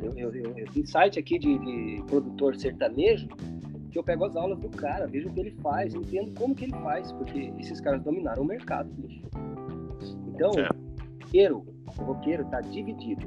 Eu, 0.00 0.12
eu, 0.16 0.34
eu, 0.34 0.56
eu 0.56 0.72
tenho 0.72 0.86
site 0.86 1.18
aqui 1.18 1.38
de, 1.38 1.58
de, 1.58 2.02
produtor 2.06 2.56
sertanejo 2.56 3.28
que 3.90 3.98
eu 3.98 4.04
pego 4.04 4.24
as 4.24 4.36
aulas 4.36 4.58
do 4.58 4.68
cara, 4.68 5.06
vejo 5.06 5.28
o 5.28 5.32
que 5.32 5.40
ele 5.40 5.50
faz, 5.62 5.94
entendo 5.94 6.32
como 6.38 6.54
que 6.54 6.64
ele 6.64 6.72
faz, 6.72 7.12
porque 7.12 7.52
esses 7.58 7.80
caras 7.80 8.02
dominaram 8.02 8.42
o 8.42 8.46
mercado, 8.46 8.90
bicho. 8.92 9.22
Então, 10.28 10.50
é. 10.58 10.68
o 10.68 11.24
roqueiro, 11.24 11.66
o 11.98 12.02
roqueiro 12.04 12.44
tá 12.46 12.60
dividido 12.60 13.26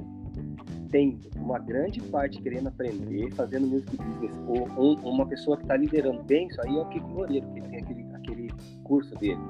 tem 0.91 1.19
uma 1.35 1.59
grande 1.59 2.01
parte 2.01 2.41
querendo 2.41 2.67
aprender, 2.67 3.31
fazendo 3.31 3.67
music 3.67 3.95
business, 3.97 4.35
ou, 4.47 4.69
ou 4.75 4.95
uma 5.11 5.25
pessoa 5.25 5.57
que 5.57 5.63
está 5.63 5.77
liderando 5.77 6.23
bem 6.23 6.47
isso 6.47 6.61
aí 6.61 6.75
é 6.75 6.79
o 6.79 6.85
Kiko 6.89 7.07
Loureiro, 7.07 7.47
que 7.53 7.61
tem 7.61 7.79
aquele, 7.79 8.05
aquele 8.13 8.53
curso 8.83 9.15
dele, 9.15 9.41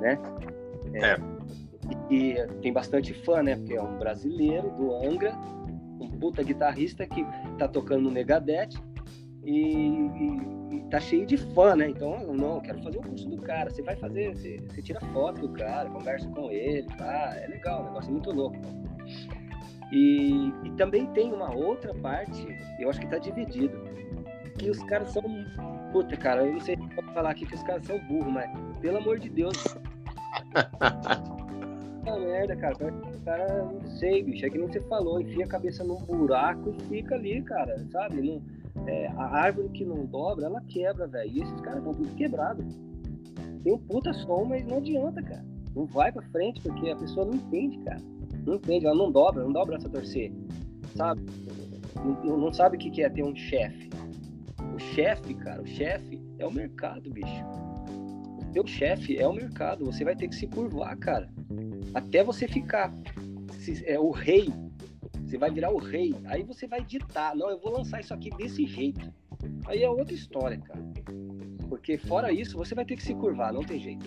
né? 0.00 0.18
É. 0.94 1.12
é. 1.12 1.16
E, 2.10 2.32
e, 2.32 2.46
tem 2.60 2.72
bastante 2.72 3.12
fã, 3.24 3.42
né? 3.42 3.56
Porque 3.56 3.74
é 3.74 3.82
um 3.82 3.98
brasileiro 3.98 4.70
do 4.70 4.94
Angra, 4.94 5.32
um 6.00 6.08
puta 6.18 6.42
guitarrista 6.42 7.06
que 7.06 7.24
tá 7.58 7.68
tocando 7.68 8.02
no 8.02 8.10
Megadeth 8.10 8.70
e, 9.44 9.50
e, 9.50 10.76
e 10.76 10.80
tá 10.90 11.00
cheio 11.00 11.26
de 11.26 11.36
fã, 11.36 11.74
né? 11.74 11.88
Então, 11.88 12.32
não, 12.32 12.60
quero 12.60 12.82
fazer 12.82 12.98
o 12.98 13.02
curso 13.02 13.28
do 13.28 13.38
cara. 13.38 13.70
Você 13.70 13.82
vai 13.82 13.96
fazer, 13.96 14.34
você, 14.34 14.60
você 14.68 14.82
tira 14.82 15.00
foto 15.12 15.40
do 15.40 15.48
cara, 15.50 15.90
conversa 15.90 16.28
com 16.28 16.50
ele, 16.50 16.86
tá? 16.96 17.34
É 17.36 17.46
legal, 17.48 17.82
o 17.82 17.84
negócio 17.84 18.08
é 18.08 18.12
muito 18.12 18.30
louco. 18.30 18.58
E, 19.92 20.52
e 20.64 20.70
também 20.78 21.06
tem 21.08 21.30
uma 21.32 21.54
outra 21.54 21.94
parte, 21.94 22.48
eu 22.78 22.88
acho 22.88 22.98
que 22.98 23.04
está 23.04 23.18
dividido, 23.18 23.78
que 24.58 24.70
os 24.70 24.82
caras 24.84 25.10
são. 25.10 25.22
Puta, 25.92 26.16
cara, 26.16 26.46
eu 26.46 26.54
não 26.54 26.60
sei 26.60 26.78
falar 27.12 27.30
aqui 27.30 27.44
que 27.44 27.54
os 27.54 27.62
caras 27.62 27.84
são 27.84 27.98
burros, 28.06 28.32
mas 28.32 28.50
pelo 28.80 28.96
amor 28.96 29.18
de 29.18 29.28
Deus. 29.28 29.52
Puta 32.02 32.18
merda, 32.18 32.56
cara. 32.56 32.74
O 32.74 33.20
cara, 33.24 33.64
não 33.64 33.86
sei, 33.86 34.22
bicho. 34.22 34.46
É 34.46 34.50
que 34.50 34.56
nem 34.56 34.66
você 34.66 34.80
falou, 34.80 35.20
enfia 35.20 35.44
a 35.44 35.48
cabeça 35.48 35.84
num 35.84 36.00
buraco 36.02 36.70
e 36.70 36.82
fica 36.84 37.14
ali, 37.14 37.42
cara, 37.42 37.78
sabe? 37.90 38.22
Não, 38.22 38.42
é, 38.86 39.08
a 39.08 39.24
árvore 39.24 39.68
que 39.68 39.84
não 39.84 40.06
dobra, 40.06 40.46
ela 40.46 40.62
quebra, 40.62 41.06
velho. 41.06 41.30
E 41.30 41.42
esses 41.42 41.60
caras 41.60 41.80
estão 41.80 41.94
tudo 41.94 42.14
quebrados. 42.14 42.78
Tem 43.62 43.72
um 43.74 43.78
puta 43.78 44.12
som, 44.14 44.44
mas 44.44 44.66
não 44.66 44.78
adianta, 44.78 45.22
cara. 45.22 45.51
Não 45.74 45.86
vai 45.86 46.12
pra 46.12 46.22
frente 46.22 46.60
porque 46.60 46.90
a 46.90 46.96
pessoa 46.96 47.26
não 47.26 47.34
entende, 47.34 47.78
cara. 47.78 48.00
Não 48.46 48.54
entende, 48.54 48.86
ela 48.86 48.96
não 48.96 49.10
dobra, 49.10 49.44
não 49.44 49.52
dobra 49.52 49.76
essa 49.76 49.88
torcer, 49.88 50.32
sabe? 50.96 51.22
Não, 52.24 52.36
não 52.36 52.52
sabe 52.52 52.76
o 52.76 52.80
que 52.80 53.02
é 53.02 53.08
ter 53.08 53.22
um 53.22 53.34
chefe. 53.34 53.90
O 54.74 54.78
chefe, 54.78 55.34
cara, 55.34 55.62
o 55.62 55.66
chefe 55.66 56.20
é 56.38 56.46
o 56.46 56.52
mercado, 56.52 57.10
bicho. 57.10 57.44
O 58.40 58.52
teu 58.52 58.66
chefe 58.66 59.16
é 59.16 59.26
o 59.26 59.32
mercado. 59.32 59.84
Você 59.84 60.04
vai 60.04 60.16
ter 60.16 60.28
que 60.28 60.34
se 60.34 60.46
curvar, 60.46 60.96
cara. 60.96 61.28
Até 61.94 62.24
você 62.24 62.48
ficar 62.48 62.92
se, 63.52 63.84
é 63.86 63.98
o 63.98 64.10
rei. 64.10 64.52
Você 65.24 65.38
vai 65.38 65.50
virar 65.50 65.70
o 65.70 65.78
rei. 65.78 66.14
Aí 66.24 66.42
você 66.42 66.66
vai 66.66 66.82
ditar. 66.84 67.34
Não, 67.36 67.48
eu 67.50 67.58
vou 67.58 67.72
lançar 67.72 68.00
isso 68.00 68.12
aqui 68.12 68.30
desse 68.30 68.66
jeito. 68.66 69.12
Aí 69.66 69.82
é 69.82 69.88
outra 69.88 70.14
história, 70.14 70.58
cara. 70.58 70.82
Porque 71.68 71.96
fora 71.96 72.32
isso, 72.32 72.56
você 72.56 72.74
vai 72.74 72.84
ter 72.84 72.96
que 72.96 73.02
se 73.02 73.14
curvar, 73.14 73.52
não 73.52 73.62
tem 73.62 73.80
jeito. 73.80 74.06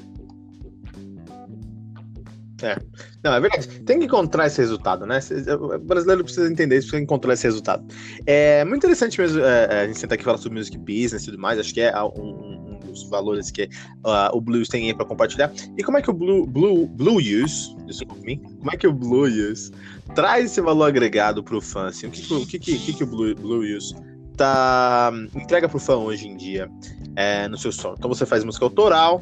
É. 2.61 2.77
Não, 3.23 3.33
é 3.33 3.39
verdade. 3.39 3.67
Tem 3.81 3.99
que 3.99 4.05
encontrar 4.05 4.47
esse 4.47 4.61
resultado, 4.61 5.05
né? 5.05 5.19
O 5.59 5.77
brasileiro 5.79 6.23
precisa 6.23 6.49
entender 6.49 6.77
isso, 6.77 6.87
precisa 6.87 7.03
encontrar 7.03 7.33
esse 7.33 7.43
resultado. 7.43 7.85
É 8.25 8.63
muito 8.63 8.77
interessante 8.77 9.19
mesmo 9.19 9.41
é, 9.41 9.67
é 9.69 9.81
a 9.81 9.87
gente 9.87 9.99
sentar 9.99 10.15
aqui 10.15 10.23
e 10.23 10.25
falar 10.25 10.37
sobre 10.37 10.57
music 10.57 10.77
business 10.77 11.23
e 11.23 11.25
tudo 11.25 11.39
mais. 11.39 11.59
Acho 11.59 11.73
que 11.73 11.81
é 11.81 11.93
um, 12.01 12.79
um 12.79 12.79
dos 12.85 13.09
valores 13.09 13.51
que 13.51 13.63
uh, 13.63 14.33
o 14.33 14.39
Blues 14.39 14.69
tem 14.69 14.87
aí 14.87 14.93
para 14.93 15.05
compartilhar. 15.05 15.51
E 15.77 15.83
como 15.83 15.97
é 15.97 16.01
que 16.01 16.09
o 16.09 16.13
Blue, 16.13 16.45
Blue, 16.45 16.87
Blue 16.87 17.17
Use, 17.17 17.75
desculpa 17.85 18.15
como 18.15 18.71
é 18.71 18.77
que 18.77 18.87
o 18.87 18.93
Blue 18.93 19.25
Use 19.25 19.71
traz 20.13 20.45
esse 20.45 20.61
valor 20.61 20.85
agregado 20.85 21.43
para 21.43 21.57
o 21.57 21.61
fã? 21.61 21.87
Assim, 21.87 22.07
o 22.07 22.11
que, 22.11 22.33
o 22.33 22.45
que, 22.45 22.59
que, 22.59 22.93
que 22.93 23.03
o 23.03 23.07
Blue, 23.07 23.35
Blue 23.35 23.77
Use 23.77 23.93
tá, 24.37 25.11
entrega 25.35 25.67
para 25.67 25.77
o 25.77 25.79
fã 25.79 25.95
hoje 25.97 26.27
em 26.27 26.37
dia 26.37 26.69
é, 27.15 27.47
no 27.47 27.57
seu 27.57 27.71
som? 27.71 27.95
Então 27.97 28.09
você 28.09 28.25
faz 28.25 28.43
música 28.43 28.65
autoral. 28.65 29.21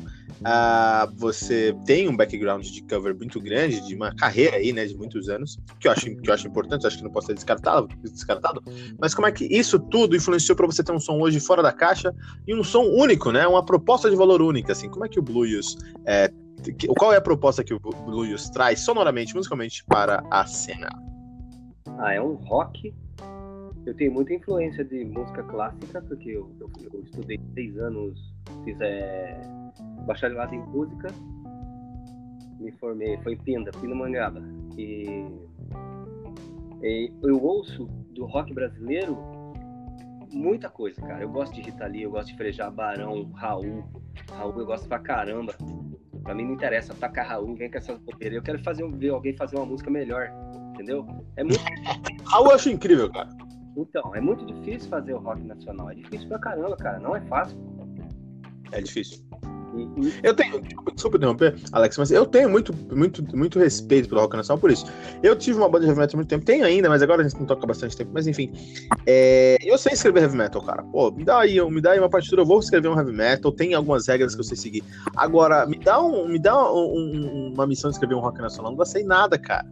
Você 1.18 1.76
tem 1.86 2.08
um 2.08 2.16
background 2.16 2.66
de 2.66 2.82
cover 2.84 3.16
muito 3.16 3.40
grande, 3.40 3.86
de 3.88 3.96
uma 3.96 4.14
carreira 4.16 4.58
aí, 4.58 4.74
né, 4.74 4.86
de 4.86 4.96
muitos 4.96 5.30
anos, 5.30 5.58
que 5.80 5.88
eu 5.88 5.92
acho, 5.92 6.16
que 6.16 6.30
eu 6.30 6.34
acho 6.34 6.48
importante, 6.48 6.86
acho 6.86 6.98
que 6.98 7.04
não 7.04 7.12
posso 7.12 7.28
ser 7.28 7.34
descartado, 7.34 7.88
descartado. 8.02 8.62
Mas 9.00 9.14
como 9.14 9.28
é 9.28 9.32
que 9.32 9.46
isso 9.46 9.80
tudo 9.80 10.16
influenciou 10.16 10.56
para 10.56 10.66
você 10.66 10.84
ter 10.84 10.92
um 10.92 11.00
som 11.00 11.20
hoje 11.20 11.40
fora 11.40 11.62
da 11.62 11.72
caixa 11.72 12.14
e 12.48 12.56
um 12.56 12.64
som 12.64 12.84
único, 12.84 13.32
né, 13.32 13.48
uma 13.48 13.64
proposta 13.64 14.10
de 14.10 14.16
valor 14.16 14.42
única, 14.42 14.72
assim? 14.72 14.90
Como 14.90 15.06
é 15.06 15.10
que 15.10 15.20
o 15.20 15.24
Blues 15.24 15.78
é, 16.06 16.30
qual 16.98 17.12
é 17.14 17.18
a 17.18 17.22
proposta 17.22 17.64
que 17.64 17.74
o 17.74 17.80
Blues 17.80 18.50
traz 18.50 18.80
sonoramente, 18.80 19.36
musicalmente 19.36 19.84
para 19.86 20.24
a 20.32 20.46
cena? 20.46 20.90
Ah, 21.98 22.14
é 22.14 22.22
um 22.22 22.36
rock. 22.36 22.94
Eu 23.86 23.94
tenho 23.96 24.14
muita 24.14 24.34
influência 24.34 24.84
de 24.86 25.04
música 25.04 25.44
clássica, 25.44 26.02
porque 26.02 26.30
eu, 26.30 26.50
eu, 26.60 26.70
eu 26.94 27.02
estudei 27.02 27.40
seis 27.54 27.78
anos, 27.78 28.34
fiz 28.64 28.80
é, 28.80 29.42
bacharelado 30.06 30.54
em 30.54 30.60
música, 30.60 31.08
me 32.60 32.72
formei, 32.74 33.18
foi 33.24 33.34
em 33.34 33.38
Pinda, 33.38 33.72
Pindamonhangaba. 33.72 34.42
E, 34.78 35.26
e 36.82 37.12
eu 37.24 37.44
ouço 37.44 37.86
do 38.14 38.26
rock 38.26 38.54
brasileiro 38.54 39.18
muita 40.34 40.70
coisa, 40.70 41.02
cara. 41.02 41.24
Eu 41.24 41.30
gosto 41.30 41.54
de 41.54 41.62
Rita 41.62 41.86
Lee, 41.86 42.04
eu 42.04 42.12
gosto 42.12 42.30
de 42.30 42.38
Frejá 42.38 42.70
Barão, 42.70 43.32
Raul. 43.34 43.84
Raul 44.32 44.60
eu 44.60 44.66
gosto 44.66 44.88
pra 44.88 45.00
caramba. 45.00 45.54
Pra 46.24 46.34
mim 46.34 46.46
não 46.46 46.54
interessa 46.54 46.94
tacar 46.94 47.28
Raul, 47.28 47.56
vem 47.56 47.70
com 47.70 47.78
essas 47.78 48.00
bobeiras. 48.00 48.38
Eu 48.38 48.44
quero 48.44 48.64
fazer, 48.64 48.90
ver 48.92 49.10
alguém 49.10 49.36
fazer 49.36 49.56
uma 49.58 49.66
música 49.66 49.90
melhor, 49.90 50.32
entendeu? 50.74 51.06
É 51.38 51.44
muito. 51.44 51.60
Raul 52.26 52.48
eu 52.48 52.56
acho 52.56 52.70
incrível, 52.70 53.12
cara. 53.12 53.30
Então, 53.76 54.16
é 54.16 54.22
muito 54.22 54.46
difícil 54.46 54.90
fazer 54.90 55.14
o 55.14 55.20
rock 55.20 55.42
nacional. 55.44 55.90
É 55.90 55.96
difícil 55.96 56.28
pra 56.28 56.40
caramba, 56.40 56.78
cara. 56.78 57.00
Não 57.00 57.16
é 57.16 57.22
fácil. 57.22 57.58
É 58.72 58.82
difícil. 58.82 59.24
Eu 60.22 60.34
tenho, 60.34 60.62
desculpa 60.94 61.18
interromper, 61.18 61.56
Alex, 61.72 61.98
mas 61.98 62.12
eu 62.12 62.26
tenho 62.26 62.50
muito, 62.50 62.74
muito, 62.92 63.24
muito 63.36 63.60
respeito 63.60 64.08
pelo 64.10 64.22
rock 64.22 64.36
nacional 64.36 64.60
por 64.60 64.72
isso. 64.72 64.86
Eu 65.22 65.36
tive 65.36 65.58
uma 65.58 65.70
banda 65.70 65.86
de 65.86 65.88
heavy 65.88 66.00
metal 66.00 66.16
há 66.16 66.18
muito 66.18 66.30
tempo, 66.30 66.46
tenho 66.46 66.66
ainda, 66.66 66.90
mas 66.90 67.02
agora 67.02 67.22
a 67.22 67.28
gente 67.28 67.40
não 67.40 67.46
toca 67.46 67.66
bastante 67.66 67.96
tempo. 67.96 68.12
Mas 68.14 68.28
enfim, 68.28 68.52
é, 69.08 69.58
eu 69.62 69.78
sei 69.78 69.94
escrever 69.94 70.24
heavy 70.24 70.38
metal, 70.38 70.62
cara. 70.62 70.84
Pô, 70.84 71.12
me 71.12 71.24
dá 71.24 71.40
aí, 71.40 71.60
me 71.70 71.82
dá 71.82 71.92
aí 71.92 72.00
uma 72.00 72.10
partitura, 72.10 72.42
eu 72.42 72.46
vou 72.46 72.60
escrever 72.60 72.88
um 72.88 72.98
heavy 72.98 73.12
metal, 73.12 73.52
tem 73.52 73.74
algumas 73.74 74.08
regras 74.08 74.36
que 74.36 74.42
eu 74.42 74.46
sei 74.46 74.58
seguir. 74.58 74.84
Agora, 75.16 75.66
me 75.66 75.78
dá, 75.78 76.02
um, 76.02 76.28
me 76.28 76.40
dá 76.40 76.72
um, 76.72 76.78
um, 76.78 77.54
uma 77.54 77.66
missão 77.66 77.90
de 77.90 77.96
escrever 77.96 78.16
um 78.16 78.20
rock 78.20 78.42
nacional, 78.42 78.76
não 78.76 78.86
sei 78.86 79.04
nada, 79.04 79.38
cara. 79.38 79.66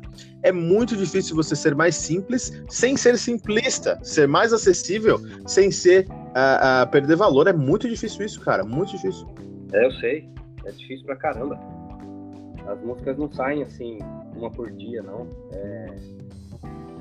É 0.44 0.52
muito 0.52 0.96
difícil 0.96 1.36
você 1.36 1.56
ser 1.56 1.76
mais 1.76 1.96
simples 1.96 2.52
sem 2.70 2.98
ser 2.98 3.18
simplista, 3.18 4.00
ser 4.02 4.28
mais 4.28 4.52
acessível 4.52 5.22
sem 5.46 5.70
ser 5.70 6.08
uh, 6.10 6.84
uh, 6.84 6.92
perder 6.92 7.16
valor. 7.16 7.48
É 7.48 7.54
muito 7.54 7.88
difícil 7.88 8.26
isso, 8.26 8.40
cara, 8.42 8.64
muito 8.64 8.92
difícil. 8.92 9.28
É, 9.74 9.86
eu 9.86 9.92
sei. 9.94 10.30
É 10.66 10.72
difícil 10.72 11.06
pra 11.06 11.16
caramba. 11.16 11.60
As 12.68 12.80
músicas 12.82 13.18
não 13.18 13.32
saem 13.32 13.64
assim, 13.64 13.98
uma 14.36 14.50
por 14.52 14.70
dia, 14.72 15.02
não. 15.02 15.28
É... 15.52 15.86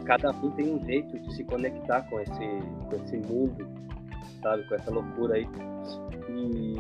Cada 0.05 0.31
um 0.31 0.51
tem 0.53 0.75
um 0.75 0.85
jeito 0.87 1.19
de 1.19 1.35
se 1.35 1.45
conectar 1.45 2.03
com 2.09 2.19
esse, 2.21 2.33
com 2.89 2.97
esse 3.05 3.17
mundo, 3.19 3.69
sabe? 4.43 4.65
Com 4.65 4.75
essa 4.75 4.91
loucura 4.91 5.35
aí. 5.35 5.47
E 6.29 6.77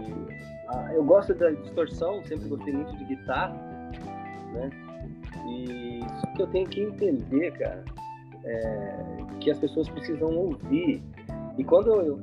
ah, 0.69 0.93
eu 0.95 1.05
gosto 1.05 1.35
da 1.35 1.51
distorção, 1.51 2.25
sempre 2.25 2.49
gostei 2.49 2.73
muito 2.73 2.97
de 2.97 3.05
guitarra, 3.05 3.55
né? 4.53 4.71
E 5.49 6.01
só 6.21 6.27
que 6.29 6.43
eu 6.43 6.47
tenho 6.49 6.69
que 6.69 6.81
entender, 6.81 7.51
cara, 7.53 7.85
é, 8.45 8.97
que 9.41 9.51
as 9.51 9.59
pessoas 9.59 9.89
precisam 9.89 10.35
ouvir. 10.37 11.03
E 11.59 11.65
quando 11.65 11.91
eu, 11.91 12.21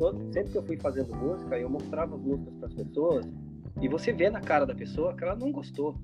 todo, 0.00 0.32
sempre 0.32 0.50
que 0.50 0.56
eu 0.56 0.62
fui 0.62 0.78
fazendo 0.78 1.14
música, 1.14 1.58
eu 1.58 1.68
mostrava 1.68 2.16
as 2.16 2.22
músicas 2.22 2.54
para 2.54 2.68
as 2.68 2.74
pessoas 2.74 3.26
e 3.82 3.86
você 3.86 4.12
vê 4.12 4.30
na 4.30 4.40
cara 4.40 4.64
da 4.64 4.74
pessoa 4.74 5.14
que 5.14 5.22
ela 5.22 5.36
não 5.36 5.52
gostou. 5.52 5.94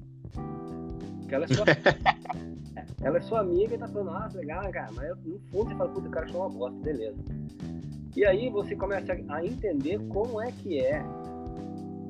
Que 1.26 1.34
ela 1.34 1.46
é 1.46 1.48
sua, 1.48 1.64
ela 3.02 3.16
é 3.16 3.20
sua 3.22 3.40
amiga 3.40 3.74
e 3.74 3.78
tá 3.78 3.88
falando, 3.88 4.10
ah, 4.10 4.28
legal, 4.34 4.70
cara, 4.70 4.92
mas 4.92 5.08
no 5.24 5.40
fundo 5.50 5.70
você 5.70 5.74
fala, 5.76 5.90
puta, 5.90 6.08
o 6.08 6.10
cara 6.10 6.26
achou 6.26 6.40
uma 6.42 6.50
bosta, 6.50 6.78
beleza. 6.80 7.16
E 8.14 8.24
aí 8.26 8.50
você 8.50 8.76
começa 8.76 9.14
a 9.28 9.44
entender 9.44 9.98
como 10.08 10.42
é 10.42 10.52
que 10.52 10.78
é 10.78 11.02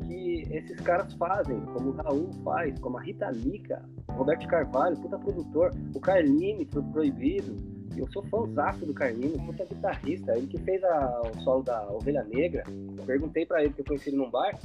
que 0.06 0.42
esses 0.50 0.80
caras 0.80 1.12
fazem, 1.14 1.60
como 1.66 1.90
o 1.90 1.92
Raul 1.92 2.32
faz, 2.44 2.76
como 2.80 2.98
a 2.98 3.00
Rita 3.00 3.30
Lica, 3.30 3.88
Roberto 4.10 4.46
Carvalho, 4.48 4.96
puta 4.96 5.18
produtor, 5.18 5.70
o 5.94 6.00
Carline, 6.00 6.66
pro 6.66 6.82
Proibido, 6.82 7.75
eu 7.96 8.10
sou 8.12 8.22
fãzaço 8.24 8.84
do 8.84 8.94
Carlinhos, 8.94 9.40
puta 9.42 9.64
guitarrista. 9.64 10.36
Ele 10.36 10.46
que 10.46 10.58
fez 10.58 10.82
a, 10.84 11.22
o 11.22 11.40
solo 11.40 11.62
da 11.62 11.90
Ovelha 11.90 12.24
Negra. 12.24 12.64
Perguntei 13.04 13.46
pra 13.46 13.62
ele, 13.62 13.72
que 13.72 13.80
eu 13.80 13.84
conheci 13.84 14.10
ele 14.10 14.18
num 14.18 14.30
bar, 14.30 14.58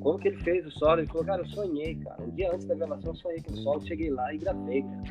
como 0.00 0.18
que 0.18 0.28
ele 0.28 0.42
fez 0.42 0.66
o 0.66 0.70
solo. 0.70 1.00
Ele 1.00 1.08
falou, 1.08 1.24
cara, 1.24 1.42
eu 1.42 1.46
sonhei, 1.46 1.94
cara. 1.96 2.22
Um 2.22 2.30
dia 2.30 2.52
antes 2.52 2.66
da 2.66 2.74
gravação, 2.74 3.12
eu 3.12 3.16
sonhei 3.16 3.42
com 3.42 3.52
o 3.52 3.56
solo. 3.56 3.86
Cheguei 3.86 4.10
lá 4.10 4.32
e 4.32 4.38
gravei, 4.38 4.82
cara. 4.82 5.02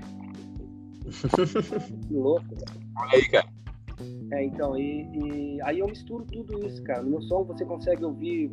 que 2.07 2.13
louco, 2.13 2.45
cara. 2.55 3.11
Aí, 3.11 3.29
cara. 3.29 3.47
É, 4.31 4.43
então, 4.43 4.77
e, 4.77 5.03
e, 5.13 5.61
aí 5.61 5.79
eu 5.79 5.87
misturo 5.87 6.25
tudo 6.25 6.65
isso, 6.65 6.81
cara. 6.83 7.03
No 7.03 7.11
meu 7.11 7.21
som 7.23 7.43
você 7.43 7.63
consegue 7.65 8.03
ouvir 8.03 8.51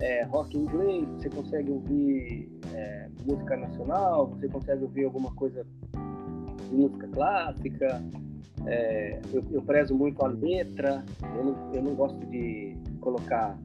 é, 0.00 0.24
rock 0.24 0.56
inglês, 0.56 1.06
você 1.08 1.30
consegue 1.30 1.70
ouvir 1.70 2.50
é, 2.74 3.08
música 3.24 3.56
nacional, 3.56 4.26
você 4.28 4.48
consegue 4.48 4.82
ouvir 4.82 5.04
alguma 5.04 5.32
coisa 5.34 5.66
de 6.68 6.74
música 6.74 7.08
clássica, 7.08 8.02
é, 8.66 9.20
eu, 9.32 9.44
eu, 9.50 9.62
prezo 9.62 9.94
muito 9.94 10.24
a 10.24 10.28
letra, 10.28 11.04
eu 11.36 11.44
não, 11.44 11.74
eu 11.74 11.82
não 11.82 11.94
gosto 11.94 12.18
de 12.26 12.76
colocar 13.00 13.56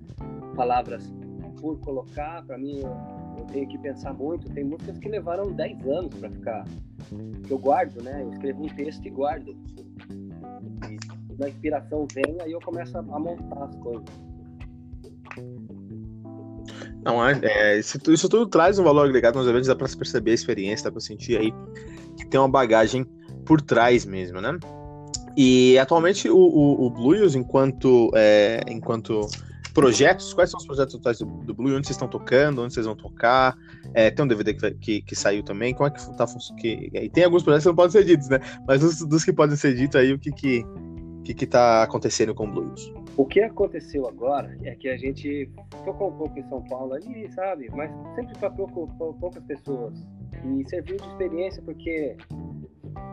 palavras 0.55 1.11
por 1.59 1.79
colocar, 1.79 2.43
para 2.45 2.57
mim 2.57 2.79
eu, 2.79 2.97
eu, 3.37 3.45
tenho 3.45 3.67
que 3.67 3.77
pensar 3.77 4.13
muito. 4.13 4.49
Tem 4.51 4.63
músicas 4.63 4.97
que 4.97 5.07
levaram 5.07 5.51
10 5.51 5.87
anos 5.87 6.15
para 6.15 6.29
ficar, 6.29 6.65
que 7.45 7.51
eu 7.51 7.57
guardo, 7.57 8.01
né? 8.03 8.21
Eu 8.21 8.31
escrevo 8.31 8.63
um 8.63 8.69
texto 8.69 9.05
e 9.05 9.09
guardo. 9.09 9.55
E 10.89 11.47
inspiração 11.47 12.07
vem, 12.13 12.37
aí 12.41 12.51
eu 12.51 12.59
começo 12.59 12.97
a, 12.97 13.01
montar 13.01 13.63
as 13.63 13.75
coisas. 13.77 14.05
Não, 17.03 17.25
é, 17.25 17.39
é 17.43 17.79
isso, 17.79 17.97
isso, 18.11 18.29
tudo 18.29 18.45
traz 18.47 18.77
um 18.77 18.83
valor 18.83 19.07
agregado 19.07 19.37
nos 19.39 19.47
eventos, 19.47 19.67
dá 19.67 19.75
para 19.75 19.87
perceber 19.87 20.31
a 20.31 20.35
experiência, 20.35 20.83
dá 20.83 20.91
para 20.91 21.01
sentir 21.01 21.37
aí 21.37 21.51
que 22.21 22.27
tem 22.27 22.39
uma 22.39 22.49
bagagem 22.49 23.05
por 23.45 23.62
trás 23.62 24.05
mesmo, 24.05 24.39
né? 24.39 24.57
E 25.36 25.77
atualmente 25.77 26.29
o, 26.29 26.38
o, 26.38 26.86
o 26.86 26.89
Blues, 26.89 27.36
enquanto, 27.36 28.12
é, 28.15 28.62
enquanto 28.67 29.27
projetos, 29.73 30.34
quais 30.34 30.49
são 30.49 30.60
os 30.60 30.65
projetos 30.65 30.95
atuais 30.95 31.19
do, 31.19 31.25
do? 31.25 31.53
Onde 31.62 31.88
vocês 31.88 31.91
estão 31.91 32.07
tocando? 32.07 32.62
Onde 32.62 32.73
vocês 32.73 32.86
vão 32.86 32.95
tocar? 32.95 33.57
É, 33.93 34.12
tem 34.12 34.25
um 34.25 34.27
DVD 34.27 34.53
que, 34.53 34.71
que, 34.71 35.01
que, 35.01 35.15
saiu 35.15 35.43
também. 35.43 35.73
Como 35.73 35.88
é 35.88 35.91
que 35.91 36.17
tá 36.17 36.27
funcionando? 36.27 36.65
E 36.65 37.10
tem 37.10 37.23
alguns 37.23 37.43
projetos 37.43 37.63
que 37.63 37.69
não 37.69 37.75
podem 37.75 37.91
ser 37.91 38.03
ditos, 38.03 38.29
né? 38.29 38.39
Mas 38.67 38.81
dos, 38.81 38.99
dos 38.99 39.23
que 39.23 39.34
podem 39.34 39.55
ser 39.55 39.75
ditos 39.75 39.95
aí, 39.95 40.13
o 40.13 40.19
que 40.19 40.31
que, 40.31 40.65
que, 41.23 41.34
que 41.34 41.45
tá 41.45 41.84
acontecendo 41.84 42.36
com 42.36 42.47
o 42.47 42.51
Blues? 42.51 42.93
O 43.17 43.25
que 43.25 43.41
aconteceu 43.41 44.07
agora 44.07 44.57
é 44.63 44.75
que 44.75 44.89
a 44.89 44.97
gente 44.97 45.49
tocou 45.86 46.10
um 46.10 46.17
pouco 46.17 46.39
em 46.39 46.43
São 46.49 46.62
Paulo 46.63 46.93
ali, 46.93 47.29
sabe? 47.31 47.69
Mas 47.73 47.91
sempre 48.15 48.38
para 48.38 48.49
poucas 48.49 49.43
pessoas. 49.43 49.93
E 50.43 50.69
serviu 50.69 50.97
de 50.97 51.08
experiência 51.08 51.62
porque 51.62 52.17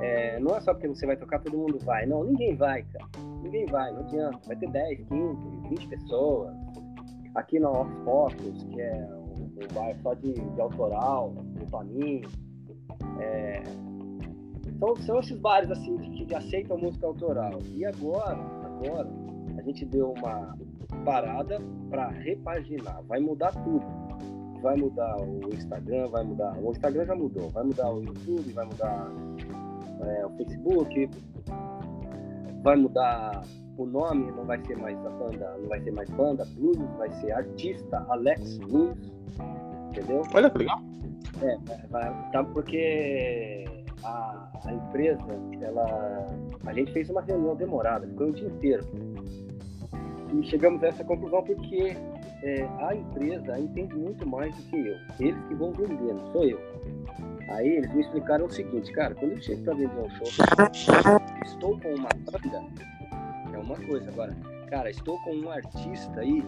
é, 0.01 0.38
não 0.41 0.57
é 0.57 0.61
só 0.61 0.73
porque 0.73 0.88
você 0.88 1.07
vai 1.07 1.17
tocar, 1.17 1.41
todo 1.41 1.57
mundo 1.57 1.79
vai. 1.85 2.07
Não, 2.07 2.25
ninguém 2.25 2.55
vai, 2.55 2.83
cara. 2.85 3.07
Ninguém 3.43 3.67
vai, 3.67 3.93
não 3.93 4.01
adianta. 4.01 4.38
Vai 4.47 4.57
ter 4.57 4.71
10, 4.71 5.01
15, 5.09 5.69
20 5.69 5.88
pessoas. 5.88 6.55
Aqui 7.35 7.59
na 7.59 7.71
Ox 7.71 7.93
Focus, 8.05 8.64
que 8.64 8.81
é 8.81 9.09
um, 9.12 9.45
um 9.45 9.75
bar 9.75 9.95
só 10.03 10.14
de, 10.14 10.33
de 10.33 10.61
autoral, 10.61 11.31
do 11.31 11.67
Toninho. 11.67 12.29
É, 13.21 13.62
são, 14.79 14.97
são 14.97 15.19
esses 15.21 15.38
bares 15.38 15.71
assim 15.71 15.97
que 15.99 16.35
aceitam 16.35 16.79
música 16.79 17.07
autoral. 17.07 17.59
E 17.75 17.85
agora, 17.85 18.38
agora, 18.64 19.09
a 19.57 19.62
gente 19.62 19.85
deu 19.85 20.12
uma 20.12 20.57
parada 21.05 21.61
para 21.91 22.09
repaginar. 22.09 23.03
Vai 23.05 23.21
mudar 23.21 23.53
tudo 23.64 23.98
vai 24.62 24.77
mudar 24.77 25.16
o 25.21 25.55
Instagram, 25.55 26.09
vai 26.09 26.25
mudar. 26.25 26.57
O 26.59 26.71
Instagram 26.71 27.05
já 27.05 27.14
mudou, 27.14 27.49
vai 27.51 27.64
mudar 27.64 27.92
o 27.92 28.03
YouTube, 28.03 28.53
vai 28.53 28.64
mudar 28.64 29.11
é, 30.03 30.27
o 30.27 30.31
Facebook, 30.31 31.11
vai 32.62 32.77
mudar 32.77 33.42
o 33.77 33.87
nome, 33.87 34.31
não 34.33 34.44
vai 34.44 34.62
ser 34.64 34.77
mais 34.77 34.99
a 35.07 35.11
banda, 35.11 35.57
não 35.61 35.68
vai 35.68 35.81
ser 35.81 35.92
mais 35.92 36.11
banda 36.11 36.44
Blues, 36.57 36.79
vai 36.97 37.11
ser 37.12 37.33
artista 37.33 38.05
Alex 38.09 38.59
Blues, 38.59 38.97
entendeu? 39.90 40.23
Olha 40.35 40.51
que 40.51 40.59
legal. 40.59 40.81
É, 41.42 41.57
vai, 41.88 42.31
tá, 42.33 42.42
porque 42.42 43.64
a, 44.03 44.49
a, 44.64 44.73
empresa, 44.73 45.23
ela, 45.61 46.27
a 46.66 46.73
gente 46.73 46.92
fez 46.92 47.09
uma 47.11 47.23
reunião 47.23 47.55
demorada, 47.55 48.07
ficou 48.07 48.29
o 48.29 48.33
dia 48.33 48.49
inteiro. 48.49 48.85
E 50.35 50.42
chegamos 50.44 50.83
a 50.83 50.88
essa 50.88 51.05
conclusão 51.05 51.42
porque 51.42 51.97
é, 52.42 52.62
a 52.81 52.94
empresa 52.94 53.59
entende 53.59 53.94
muito 53.94 54.27
mais 54.27 54.55
do 54.57 54.62
que 54.64 54.77
eu. 54.77 54.96
Eles 55.20 55.44
que 55.46 55.55
vão 55.55 55.72
vender, 55.72 56.14
não 56.14 56.33
sou 56.33 56.44
eu. 56.44 56.61
Aí 57.48 57.68
eles 57.68 57.92
me 57.94 58.03
explicaram 58.03 58.46
o 58.46 58.51
seguinte, 58.51 58.92
cara, 58.92 59.14
quando 59.14 59.33
eu 59.33 59.40
chego 59.40 59.62
para 59.64 59.74
vender 59.74 59.98
um 59.98 60.11
show, 60.11 60.27
estou 61.44 61.81
com 61.81 61.94
uma 61.94 62.09
banda, 62.31 62.64
é 63.53 63.59
uma 63.59 63.77
coisa. 63.77 64.11
Agora, 64.11 64.37
cara, 64.68 64.90
estou 64.90 65.18
com 65.22 65.35
um 65.35 65.51
artista 65.51 66.20
aí, 66.20 66.44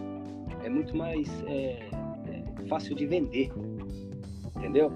é 0.63 0.69
muito 0.69 0.95
mais 0.95 1.27
é, 1.47 1.79
é 2.27 2.67
fácil 2.67 2.95
de 2.95 3.07
vender, 3.07 3.51
entendeu? 4.55 4.91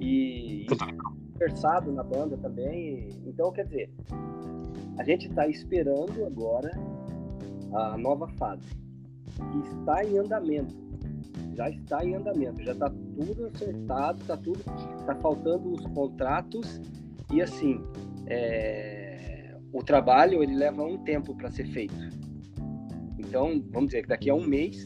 E 0.00 0.66
conversado 1.38 1.92
na 1.92 2.02
banda 2.02 2.36
também. 2.38 3.08
Então, 3.26 3.52
quer 3.52 3.66
dizer, 3.66 3.90
a 4.98 5.04
gente 5.04 5.28
está 5.28 5.46
esperando 5.46 6.26
agora 6.26 6.70
a 7.72 7.96
nova 7.98 8.26
fase, 8.38 8.66
que 9.50 9.68
está 9.68 10.04
em 10.04 10.18
andamento. 10.18 10.74
Já 11.54 11.70
está 11.70 12.04
em 12.04 12.14
andamento, 12.14 12.62
já 12.62 12.72
está 12.72 12.88
tudo 12.88 13.46
acertado, 13.46 14.20
está 14.20 14.36
tudo, 14.36 14.60
está 15.00 15.14
faltando 15.16 15.72
os 15.72 15.84
contratos 15.86 16.80
e 17.32 17.42
assim, 17.42 17.80
é, 18.26 19.56
o 19.72 19.82
trabalho 19.82 20.42
ele 20.42 20.54
leva 20.54 20.84
um 20.84 20.98
tempo 20.98 21.34
para 21.34 21.50
ser 21.50 21.66
feito. 21.66 21.94
Então, 23.18 23.62
vamos 23.70 23.88
dizer 23.88 24.02
que 24.02 24.08
daqui 24.08 24.30
a 24.30 24.34
um 24.34 24.46
mês 24.46 24.84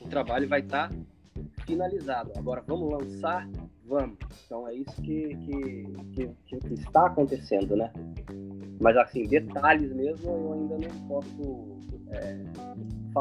o 0.00 0.08
trabalho 0.08 0.48
vai 0.48 0.60
estar 0.60 0.88
tá 0.88 0.94
finalizado. 1.66 2.32
Agora, 2.36 2.62
vamos 2.66 2.90
lançar 2.90 3.46
Vamos. 3.88 4.18
Então 4.44 4.68
é 4.68 4.74
isso 4.74 5.00
que, 5.00 5.34
que, 5.36 6.28
que, 6.44 6.56
que, 6.60 6.74
está 6.74 7.06
acontecendo, 7.06 7.74
né? 7.74 7.90
Mas 8.78 8.94
assim, 8.98 9.26
detalhes 9.26 9.90
mesmo 9.94 10.30
eu 10.30 10.52
ainda 10.52 10.76
não 10.76 11.08
posso 11.08 11.78
é, 12.10 12.44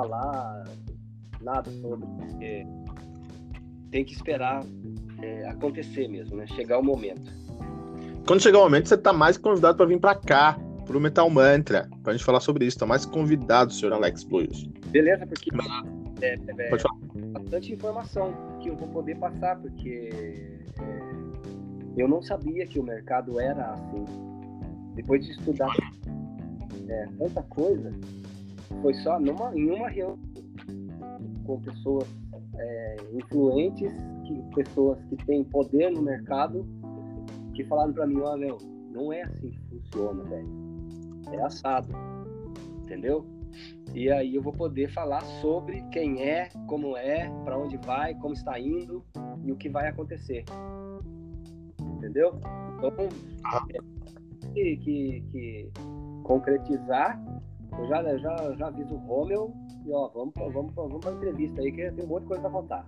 falar 0.01 0.63
nada 1.41 1.71
sobre, 1.81 2.05
porque 2.17 2.65
tem 3.91 4.05
que 4.05 4.13
esperar 4.13 4.63
é, 5.21 5.47
acontecer 5.47 6.07
mesmo, 6.07 6.37
né? 6.37 6.45
Chegar 6.47 6.79
o 6.79 6.83
momento. 6.83 7.31
Quando 8.27 8.41
chegar 8.41 8.59
o 8.59 8.63
momento, 8.63 8.87
você 8.87 8.95
está 8.95 9.13
mais 9.13 9.37
convidado 9.37 9.77
para 9.77 9.85
vir 9.85 9.99
para 9.99 10.15
cá, 10.15 10.59
para 10.85 10.97
o 10.97 10.99
Metal 10.99 11.29
Mantra, 11.29 11.89
para 12.03 12.11
a 12.11 12.15
gente 12.15 12.25
falar 12.25 12.41
sobre 12.41 12.65
isso. 12.65 12.75
Está 12.75 12.85
mais 12.85 13.05
convidado, 13.05 13.73
senhor 13.73 13.93
Alex 13.93 14.23
Blues. 14.23 14.67
Beleza, 14.87 15.25
porque 15.25 15.49
é, 16.21 16.33
é, 16.33 16.69
Pode 16.69 16.83
falar. 16.83 16.99
bastante 17.31 17.73
informação 17.73 18.33
que 18.61 18.69
eu 18.69 18.75
vou 18.75 18.87
poder 18.89 19.15
passar, 19.17 19.57
porque 19.59 20.09
eu 21.95 22.07
não 22.07 22.21
sabia 22.21 22.67
que 22.67 22.79
o 22.79 22.83
mercado 22.83 23.39
era 23.39 23.71
assim. 23.71 24.05
Depois 24.93 25.23
de 25.23 25.31
estudar 25.31 25.75
é, 26.89 27.05
tanta 27.17 27.43
coisa, 27.43 27.91
foi 28.87 28.93
só 28.93 29.19
numa, 29.19 29.53
em 29.53 29.69
uma 29.69 29.89
reunião 29.89 30.17
com 31.45 31.59
pessoas 31.59 32.07
é, 32.55 32.97
influentes, 33.11 33.91
que, 34.25 34.41
pessoas 34.55 35.03
que 35.09 35.17
têm 35.25 35.43
poder 35.43 35.91
no 35.91 36.01
mercado, 36.01 36.65
que 37.53 37.65
falaram 37.65 37.91
para 37.91 38.07
mim, 38.07 38.21
olha, 38.21 38.37
meu, 38.37 38.57
não 38.93 39.11
é 39.11 39.23
assim 39.23 39.49
que 39.49 39.59
funciona, 39.69 40.23
velho. 40.23 40.47
É 41.33 41.41
assado. 41.41 41.89
Entendeu? 42.85 43.25
E 43.93 44.09
aí 44.09 44.35
eu 44.35 44.41
vou 44.41 44.53
poder 44.53 44.89
falar 44.93 45.21
sobre 45.41 45.81
quem 45.91 46.23
é, 46.23 46.49
como 46.65 46.95
é, 46.95 47.29
para 47.43 47.57
onde 47.57 47.75
vai, 47.85 48.15
como 48.15 48.33
está 48.33 48.57
indo 48.57 49.03
e 49.43 49.51
o 49.51 49.57
que 49.57 49.67
vai 49.67 49.89
acontecer 49.89 50.45
entendeu? 51.97 52.39
Então, 52.77 53.09
ah. 53.43 53.65
é, 53.71 54.53
que, 54.53 54.77
que, 54.77 55.23
que, 55.31 55.71
concretizar, 56.23 57.19
eu 57.77 57.87
já, 57.87 58.17
já, 58.17 58.55
já 58.57 58.67
aviso 58.67 58.93
o 58.93 58.97
Romeu 58.97 59.53
e 59.85 59.91
ó, 59.91 60.09
vamos, 60.09 60.33
vamos, 60.35 60.73
vamos 60.75 60.99
para 60.99 61.13
entrevista 61.13 61.61
aí, 61.61 61.71
que 61.71 61.91
tem 61.91 62.05
um 62.05 62.07
monte 62.07 62.23
de 62.23 62.27
coisa 62.27 62.41
para 62.41 62.51
contar. 62.51 62.85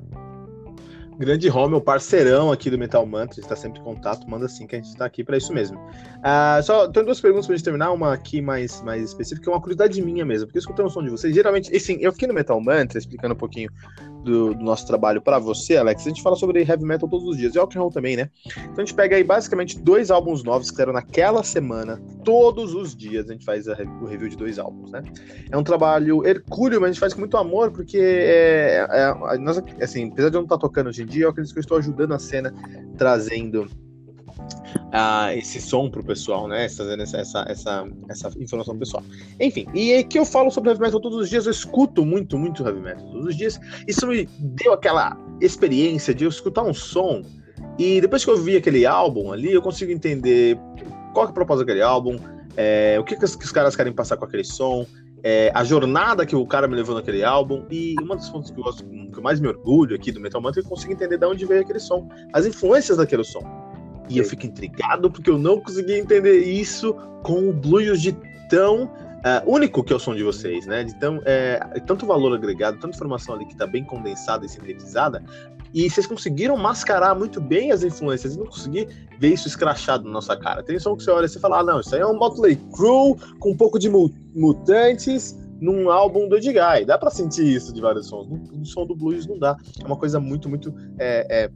Grande 1.20 1.50
Romeu, 1.50 1.82
parceirão 1.82 2.50
aqui 2.50 2.70
do 2.70 2.78
Metal 2.78 3.06
Mantra, 3.06 3.42
está 3.42 3.54
sempre 3.54 3.82
em 3.82 3.84
contato, 3.84 4.26
manda 4.30 4.48
sim 4.48 4.66
que 4.66 4.78
a 4.78 4.80
gente 4.80 4.88
está 4.88 5.04
aqui 5.04 5.22
para 5.22 5.36
isso 5.36 5.54
mesmo. 5.54 5.78
Uh, 5.78 6.64
só 6.64 6.88
tenho 6.88 7.06
duas 7.06 7.20
perguntas 7.20 7.46
para 7.46 7.58
gente 7.58 7.66
terminar, 7.66 7.92
uma 7.92 8.14
aqui 8.14 8.42
mais, 8.42 8.82
mais 8.84 9.04
específica, 9.04 9.52
uma 9.52 9.60
curiosidade 9.60 10.02
minha 10.02 10.26
mesmo, 10.26 10.48
porque 10.48 10.60
escutei 10.60 10.86
um 10.86 10.90
som 10.90 11.04
de 11.04 11.10
vocês, 11.10 11.36
geralmente, 11.36 11.76
assim, 11.76 11.98
eu 12.00 12.12
aqui 12.12 12.26
no 12.26 12.34
Metal 12.34 12.60
Mantra, 12.62 12.98
explicando 12.98 13.34
um 13.34 13.38
pouquinho 13.38 13.70
do, 14.24 14.54
do 14.54 14.64
nosso 14.64 14.86
trabalho 14.86 15.22
para 15.22 15.40
você, 15.40 15.78
Alex, 15.78 16.06
a 16.06 16.10
gente 16.10 16.22
fala 16.22 16.36
sobre 16.36 16.62
heavy 16.62 16.84
metal 16.84 17.08
todos 17.10 17.28
os 17.28 17.38
dias, 17.38 17.56
e 17.56 17.60
rock 17.60 17.78
and 17.78 17.82
roll 17.82 17.92
também, 17.92 18.16
né? 18.16 18.30
Então 18.46 18.76
a 18.78 18.82
gente 18.82 18.94
pega 18.94 19.16
aí 19.16 19.24
basicamente 19.24 19.80
dois 19.80 20.12
álbuns 20.12 20.44
novos 20.44 20.70
que 20.70 20.78
saíram 20.78 20.94
naquela 20.94 21.44
semana, 21.44 22.02
todos 22.24 22.74
os 22.74 22.96
dias 22.96 23.30
a 23.30 23.34
gente 23.34 23.46
faz 23.46 23.68
a, 23.68 23.78
o 24.02 24.06
review 24.06 24.30
de 24.30 24.38
dois 24.38 24.60
álbuns, 24.60 24.92
né? 24.92 25.04
É 25.50 25.58
um 25.58 25.64
trabalho 25.64 26.26
hercúleo, 26.26 26.80
mas 26.82 26.90
a 26.90 26.94
gente 26.94 27.00
faz 27.00 27.14
com 27.14 27.20
muito 27.20 27.38
amor, 27.38 27.72
porque 27.72 27.98
é, 27.98 28.88
é, 28.90 29.38
nós, 29.38 29.62
assim, 29.82 30.10
apesar 30.12 30.30
de 30.30 30.36
eu 30.36 30.42
não 30.42 30.46
estar 30.46 30.58
tá 30.58 30.62
tocando 30.62 30.88
hoje 30.88 31.04
em 31.04 31.06
dia, 31.06 31.26
eu 31.26 31.30
acredito 31.30 31.54
que 31.54 31.60
eu 31.60 31.62
estou 31.62 31.78
ajudando 31.78 32.14
a 32.14 32.20
cena, 32.20 32.54
trazendo 32.98 33.68
uh, 34.56 35.38
esse 35.38 35.62
som 35.62 35.90
pro 35.90 36.04
pessoal, 36.04 36.48
né? 36.48 36.66
Essa, 36.66 36.84
essa, 36.84 37.46
essa, 37.48 37.88
essa 38.10 38.28
informação 38.40 38.74
pro 38.74 38.80
pessoal. 38.80 39.04
Enfim, 39.40 39.68
e 39.74 39.92
é 39.92 40.04
que 40.04 40.18
eu 40.18 40.26
falo 40.26 40.52
sobre 40.52 40.70
heavy 40.70 40.82
metal 40.82 41.00
todos 41.00 41.18
os 41.18 41.30
dias, 41.30 41.46
eu 41.46 41.52
escuto 41.52 42.06
muito, 42.06 42.38
muito 42.38 42.66
heavy 42.66 42.80
metal 42.80 43.06
todos 43.08 43.28
os 43.28 43.36
dias. 43.36 43.60
Isso 43.88 44.06
me 44.08 44.28
deu 44.40 44.74
aquela 44.74 45.18
experiência 45.42 46.14
de 46.14 46.26
eu 46.26 46.30
escutar 46.30 46.64
um 46.64 46.74
som 46.74 47.22
e 47.78 48.02
depois 48.02 48.26
que 48.26 48.32
eu 48.32 48.38
vi 48.38 48.58
aquele 48.58 48.86
álbum 48.86 49.32
ali, 49.32 49.54
eu 49.54 49.62
consigo 49.62 49.92
entender 49.92 50.60
qual 51.14 51.28
é 51.28 51.30
a 51.30 51.34
proposta 51.34 51.64
daquele 51.64 51.82
álbum, 51.82 52.18
é, 52.58 52.98
o 53.00 53.04
que, 53.04 53.16
que, 53.16 53.24
os, 53.24 53.36
que 53.36 53.46
os 53.46 53.52
caras 53.52 53.76
querem 53.76 53.94
passar 53.94 54.18
com 54.18 54.26
aquele 54.26 54.44
som, 54.44 54.86
é, 55.24 55.52
a 55.54 55.64
jornada 55.64 56.26
que 56.26 56.36
o 56.36 56.46
cara 56.46 56.68
me 56.68 56.76
levou 56.76 56.96
naquele 56.96 57.24
álbum 57.24 57.66
e 57.70 57.96
uma 58.02 58.16
das 58.16 58.30
pontos 58.30 58.52
que 58.52 58.60
eu, 58.60 58.64
gosto, 58.64 58.86
que 58.86 59.18
eu 59.18 59.22
mais 59.22 59.40
me 59.40 59.48
orgulho 59.48 59.96
aqui 59.96 60.12
do 60.12 60.20
Metal 60.20 60.42
Mantra 60.42 60.60
é 60.60 60.62
que 60.62 60.68
eu 60.68 60.70
consigo 60.70 60.94
entender 60.94 61.18
de 61.18 61.26
onde 61.26 61.46
veio 61.46 61.62
aquele 61.62 61.80
som, 61.80 62.08
as 62.34 62.46
influências 62.46 62.98
daquele 62.98 63.24
som. 63.24 63.42
E 64.10 64.18
eu 64.18 64.26
fico 64.26 64.46
intrigado 64.46 65.10
porque 65.10 65.30
eu 65.30 65.38
não 65.38 65.60
consegui 65.60 65.94
entender 65.94 66.40
isso 66.40 66.94
com 67.24 67.50
o 67.50 67.54
blues 67.54 68.02
de 68.02 68.12
tão 68.50 68.86
uh, 68.86 68.90
único 69.46 69.84
que 69.84 69.94
é 69.94 69.96
o 69.96 70.00
som 70.00 70.16
de 70.16 70.24
vocês, 70.24 70.66
né? 70.66 70.84
De 70.84 70.96
tão, 70.96 71.22
é, 71.26 71.60
tanto 71.86 72.06
valor 72.06 72.34
agregado, 72.34 72.80
tanta 72.80 72.96
informação 72.96 73.36
ali 73.36 73.46
que 73.46 73.54
está 73.54 73.68
bem 73.68 73.84
condensada 73.84 74.46
e 74.46 74.50
sintetizada. 74.50 75.24
E 75.74 75.88
vocês 75.88 76.08
conseguiram 76.08 76.58
mascarar 76.58 77.14
muito 77.14 77.40
bem 77.40 77.72
as 77.72 77.84
influências 77.84 78.36
e 78.36 78.40
não 78.40 78.48
consegui 78.48 78.88
ver 79.20 79.34
isso 79.34 79.48
escrachado 79.48 80.06
na 80.06 80.12
nossa 80.12 80.36
cara. 80.36 80.64
Tem 80.64 80.80
som 80.80 80.96
que 80.96 81.04
você 81.04 81.12
olha 81.12 81.26
e 81.26 81.30
você 81.30 81.40
fala, 81.40 81.60
ah, 81.60 81.64
não, 81.64 81.80
isso 81.80 81.94
aí 81.94 82.02
é 82.02 82.08
um 82.08 82.18
Motley 82.18 82.56
Crue 82.76 83.16
com 83.40 83.52
um 83.52 83.58
pouco 83.58 83.78
de 83.78 83.90
mutantes 84.34 85.38
num 85.62 85.90
álbum 85.92 86.28
do 86.28 86.38
Edguy. 86.38 86.86
Dá 86.86 86.98
para 86.98 87.12
sentir 87.12 87.46
isso 87.46 87.72
de 87.72 87.82
vários 87.82 88.08
sons. 88.08 88.28
No, 88.28 88.38
no, 88.38 88.66
som 88.66 88.86
do 88.86 88.96
blues 88.96 89.28
não 89.28 89.38
dá. 89.38 89.56
É 89.80 89.86
uma 89.86 89.98
coisa 89.98 90.20
muito, 90.20 90.50
muito 90.50 90.74
é, 90.98 91.44
é, 91.44 91.52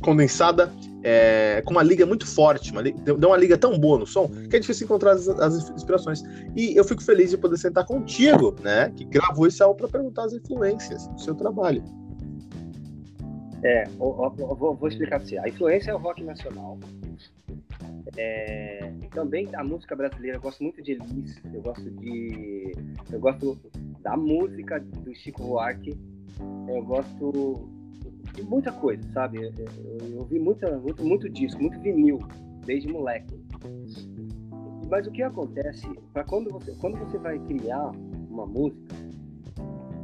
condensada, 0.00 0.72
é, 1.02 1.62
com 1.64 1.72
uma 1.72 1.82
liga 1.82 2.04
muito 2.04 2.26
forte, 2.26 2.72
uma 2.72 2.82
deu 2.82 3.16
uma 3.16 3.36
liga 3.36 3.56
tão 3.56 3.78
boa 3.78 3.98
no 3.98 4.06
som 4.06 4.28
que 4.48 4.56
é 4.56 4.58
difícil 4.58 4.84
encontrar 4.84 5.12
as, 5.12 5.28
as, 5.28 5.70
inspirações. 5.70 6.22
E 6.56 6.76
eu 6.76 6.84
fico 6.84 7.02
feliz 7.02 7.30
de 7.30 7.38
poder 7.38 7.56
sentar 7.56 7.84
contigo, 7.84 8.54
né, 8.62 8.90
que 8.96 9.04
gravou 9.04 9.46
esse 9.46 9.62
álbum 9.62 9.78
para 9.78 9.88
perguntar 9.88 10.24
as 10.24 10.32
influências 10.32 11.06
do 11.08 11.20
seu 11.20 11.34
trabalho. 11.34 11.82
É, 13.62 13.84
eu, 13.98 14.32
eu, 14.38 14.54
vou, 14.54 14.74
vou, 14.74 14.88
explicar 14.88 15.18
para 15.18 15.26
você. 15.26 15.38
A 15.38 15.48
influência 15.48 15.90
é 15.90 15.94
o 15.94 15.98
rock 15.98 16.22
nacional. 16.22 16.78
É, 18.16 18.92
também 19.12 19.48
a 19.54 19.64
música 19.64 19.94
brasileira, 19.96 20.36
eu 20.36 20.40
gosto 20.40 20.62
muito 20.62 20.82
de 20.82 20.92
Elis, 20.92 21.36
eu 21.52 21.60
gosto 21.60 21.90
de. 21.90 22.72
Eu 23.12 23.20
gosto 23.20 23.58
da 24.00 24.16
música 24.16 24.80
do 24.80 25.14
Chico 25.14 25.42
Buarque, 25.42 25.98
eu 26.68 26.82
gosto 26.84 27.68
muita 28.42 28.72
coisa, 28.72 29.02
sabe? 29.12 29.38
Eu, 29.42 30.18
ouvi 30.18 30.38
muita, 30.38 30.78
muito, 30.78 31.04
muito 31.04 31.28
disco, 31.28 31.60
muito 31.60 31.78
vinil, 31.80 32.18
desde 32.64 32.88
moleque. 32.88 33.34
Mas 34.88 35.06
o 35.06 35.10
que 35.10 35.22
acontece, 35.22 35.86
para 36.12 36.24
quando 36.24 36.50
você, 36.50 36.72
quando 36.80 36.98
você 36.98 37.18
vai 37.18 37.38
criar 37.40 37.92
uma 38.30 38.46
música, 38.46 38.94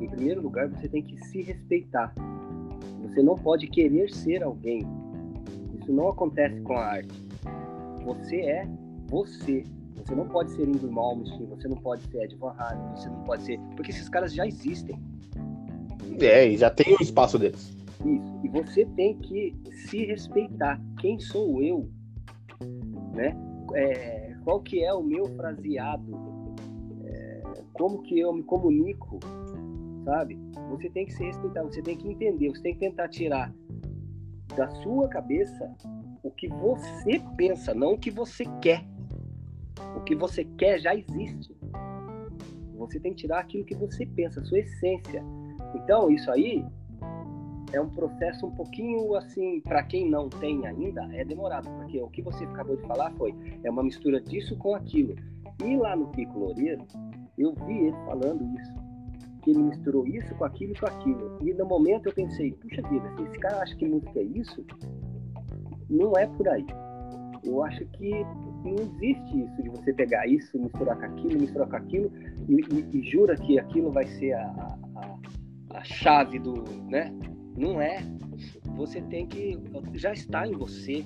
em 0.01 0.09
primeiro 0.09 0.43
lugar 0.43 0.69
você 0.69 0.89
tem 0.89 1.03
que 1.03 1.17
se 1.27 1.43
respeitar. 1.43 2.15
Você 3.03 3.23
não 3.23 3.37
pode 3.37 3.67
querer 3.69 4.11
ser 4.11 4.43
alguém. 4.43 4.83
Isso 5.81 5.93
não 5.93 6.09
acontece 6.09 6.61
com 6.63 6.75
a 6.75 6.85
arte. 6.85 7.23
Você 8.05 8.37
é 8.37 8.69
você. 9.09 9.65
Você 9.97 10.15
não 10.15 10.29
pode 10.29 10.51
ser 10.51 10.69
Ingrid 10.69 10.93
Malmsteen, 10.93 11.47
você 11.47 11.69
não 11.69 11.77
pode 11.77 12.03
ser 12.09 12.25
Ed 12.25 12.37
Van 12.37 12.55
Halen, 12.59 12.91
você 12.95 13.09
não 13.09 13.23
pode 13.23 13.43
ser... 13.45 13.59
Porque 13.75 13.91
esses 13.91 14.09
caras 14.09 14.35
já 14.35 14.47
existem. 14.47 14.99
É, 16.21 16.47
e 16.49 16.57
já 16.57 16.69
tem 16.69 16.95
o 16.95 17.03
espaço 17.03 17.39
deles. 17.39 17.74
Isso. 18.05 18.41
E 18.45 18.49
você 18.49 18.85
tem 18.85 19.19
que 19.19 19.55
se 19.89 20.05
respeitar. 20.05 20.81
Quem 21.01 21.19
sou 21.19 21.63
eu? 21.63 21.89
Né? 23.13 23.35
É, 23.75 24.37
qual 24.45 24.61
que 24.61 24.85
é 24.85 24.93
o 24.93 25.03
meu 25.03 25.25
fraseado? 25.37 26.55
É, 27.05 27.43
como 27.73 28.03
que 28.03 28.19
eu 28.19 28.33
me 28.33 28.43
comunico? 28.43 29.19
Sabe? 30.05 30.39
Você 30.71 30.91
tem 30.91 31.07
que 31.07 31.15
se 31.15 31.25
respeitar, 31.25 31.63
você 31.63 31.81
tem 31.81 31.97
que 31.97 32.07
entender, 32.07 32.51
você 32.51 32.63
tem 32.63 32.75
que 32.75 32.81
tentar 32.81 33.09
tirar 33.09 33.55
da 34.55 34.69
sua 34.83 35.09
cabeça 35.09 35.75
o 36.23 36.31
que 36.31 36.49
você 36.49 37.21
pensa, 37.37 37.75
não 37.75 37.95
o 37.95 37.99
que 37.99 38.11
você 38.11 38.45
quer. 38.61 38.85
O 39.97 40.01
que 40.01 40.15
você 40.15 40.45
quer 40.45 40.79
já 40.79 40.95
existe. 40.95 41.57
Você 42.77 43.01
tem 43.01 43.13
que 43.13 43.23
tirar 43.23 43.41
aquilo 43.41 43.65
que 43.65 43.75
você 43.75 44.05
pensa, 44.05 44.45
sua 44.45 44.59
essência. 44.59 45.25
Então, 45.75 46.11
isso 46.11 46.31
aí 46.31 46.65
é 47.75 47.81
um 47.81 47.89
processo 47.89 48.47
um 48.47 48.51
pouquinho 48.53 49.15
assim, 49.17 49.61
para 49.61 49.83
quem 49.83 50.09
não 50.09 50.29
tem 50.29 50.65
ainda, 50.67 51.03
é 51.13 51.25
demorado, 51.25 51.69
porque 51.71 52.01
o 52.01 52.09
que 52.09 52.23
você 52.23 52.45
acabou 52.45 52.77
de 52.77 52.83
falar 52.83 53.11
foi 53.13 53.35
é 53.63 53.71
uma 53.71 53.83
mistura 53.83 54.21
disso 54.21 54.57
com 54.57 54.75
aquilo. 54.75 55.15
E 55.65 55.77
lá 55.77 55.97
no 55.97 56.07
Pico 56.09 56.39
Loureiro, 56.39 56.85
eu 57.37 57.55
vi 57.67 57.79
ele 57.87 57.97
falando 58.07 58.45
isso, 58.59 58.75
que 59.43 59.51
ele 59.51 59.63
misturou 59.63 60.07
isso 60.07 60.35
com 60.37 60.45
aquilo 60.45 60.73
e 60.73 60.79
com 60.79 60.87
aquilo. 60.87 61.39
E 61.43 61.53
no 61.53 61.67
momento 61.67 62.07
eu 62.07 62.15
pensei, 62.15 62.53
puxa 62.53 62.83
vida, 62.89 63.11
se 63.17 63.23
esse 63.23 63.39
cara 63.39 63.63
acha 63.63 63.77
que 63.77 63.87
música 63.87 64.19
é 64.19 64.23
isso, 64.23 64.65
não 65.91 66.13
é 66.17 66.27
por 66.27 66.49
aí. 66.49 66.67
Eu 67.45 67.63
acho 67.63 67.85
que 67.87 68.11
não 68.65 68.75
existe 68.75 69.43
isso 69.43 69.63
de 69.63 69.69
você 69.69 69.93
pegar 69.93 70.27
isso, 70.27 70.59
misturar 70.59 70.97
com 70.97 71.05
aquilo, 71.05 71.41
misturar 71.41 71.69
com 71.69 71.77
aquilo 71.77 72.11
e, 72.49 72.55
e, 72.55 72.99
e 72.99 73.11
jura 73.11 73.37
que 73.37 73.59
aquilo 73.59 73.91
vai 73.91 74.07
ser 74.07 74.33
a, 74.33 74.79
a, 74.97 75.19
a 75.79 75.85
chave 75.85 76.39
do, 76.39 76.65
né? 76.89 77.13
Não 77.57 77.81
é. 77.81 77.99
Você 78.77 79.01
tem 79.03 79.27
que. 79.27 79.59
Já 79.95 80.13
está 80.13 80.47
em 80.47 80.53
você. 80.53 81.05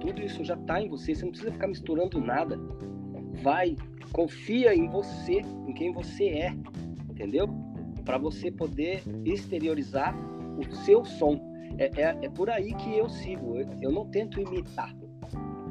Tudo 0.00 0.22
isso 0.22 0.44
já 0.44 0.54
está 0.54 0.80
em 0.80 0.88
você. 0.88 1.14
Você 1.14 1.24
não 1.24 1.30
precisa 1.30 1.52
ficar 1.52 1.68
misturando 1.68 2.20
nada. 2.20 2.58
Vai, 3.42 3.76
confia 4.12 4.74
em 4.74 4.88
você, 4.88 5.42
em 5.66 5.74
quem 5.74 5.92
você 5.92 6.24
é, 6.28 6.56
entendeu? 7.10 7.48
Para 8.04 8.16
você 8.16 8.50
poder 8.50 9.02
exteriorizar 9.24 10.16
o 10.58 10.74
seu 10.84 11.04
som. 11.04 11.38
É, 11.78 11.90
é, 12.00 12.18
é, 12.22 12.28
por 12.30 12.48
aí 12.48 12.72
que 12.74 12.96
eu 12.96 13.08
sigo. 13.08 13.56
Eu, 13.58 13.68
eu 13.82 13.92
não 13.92 14.06
tento 14.06 14.40
imitar. 14.40 14.94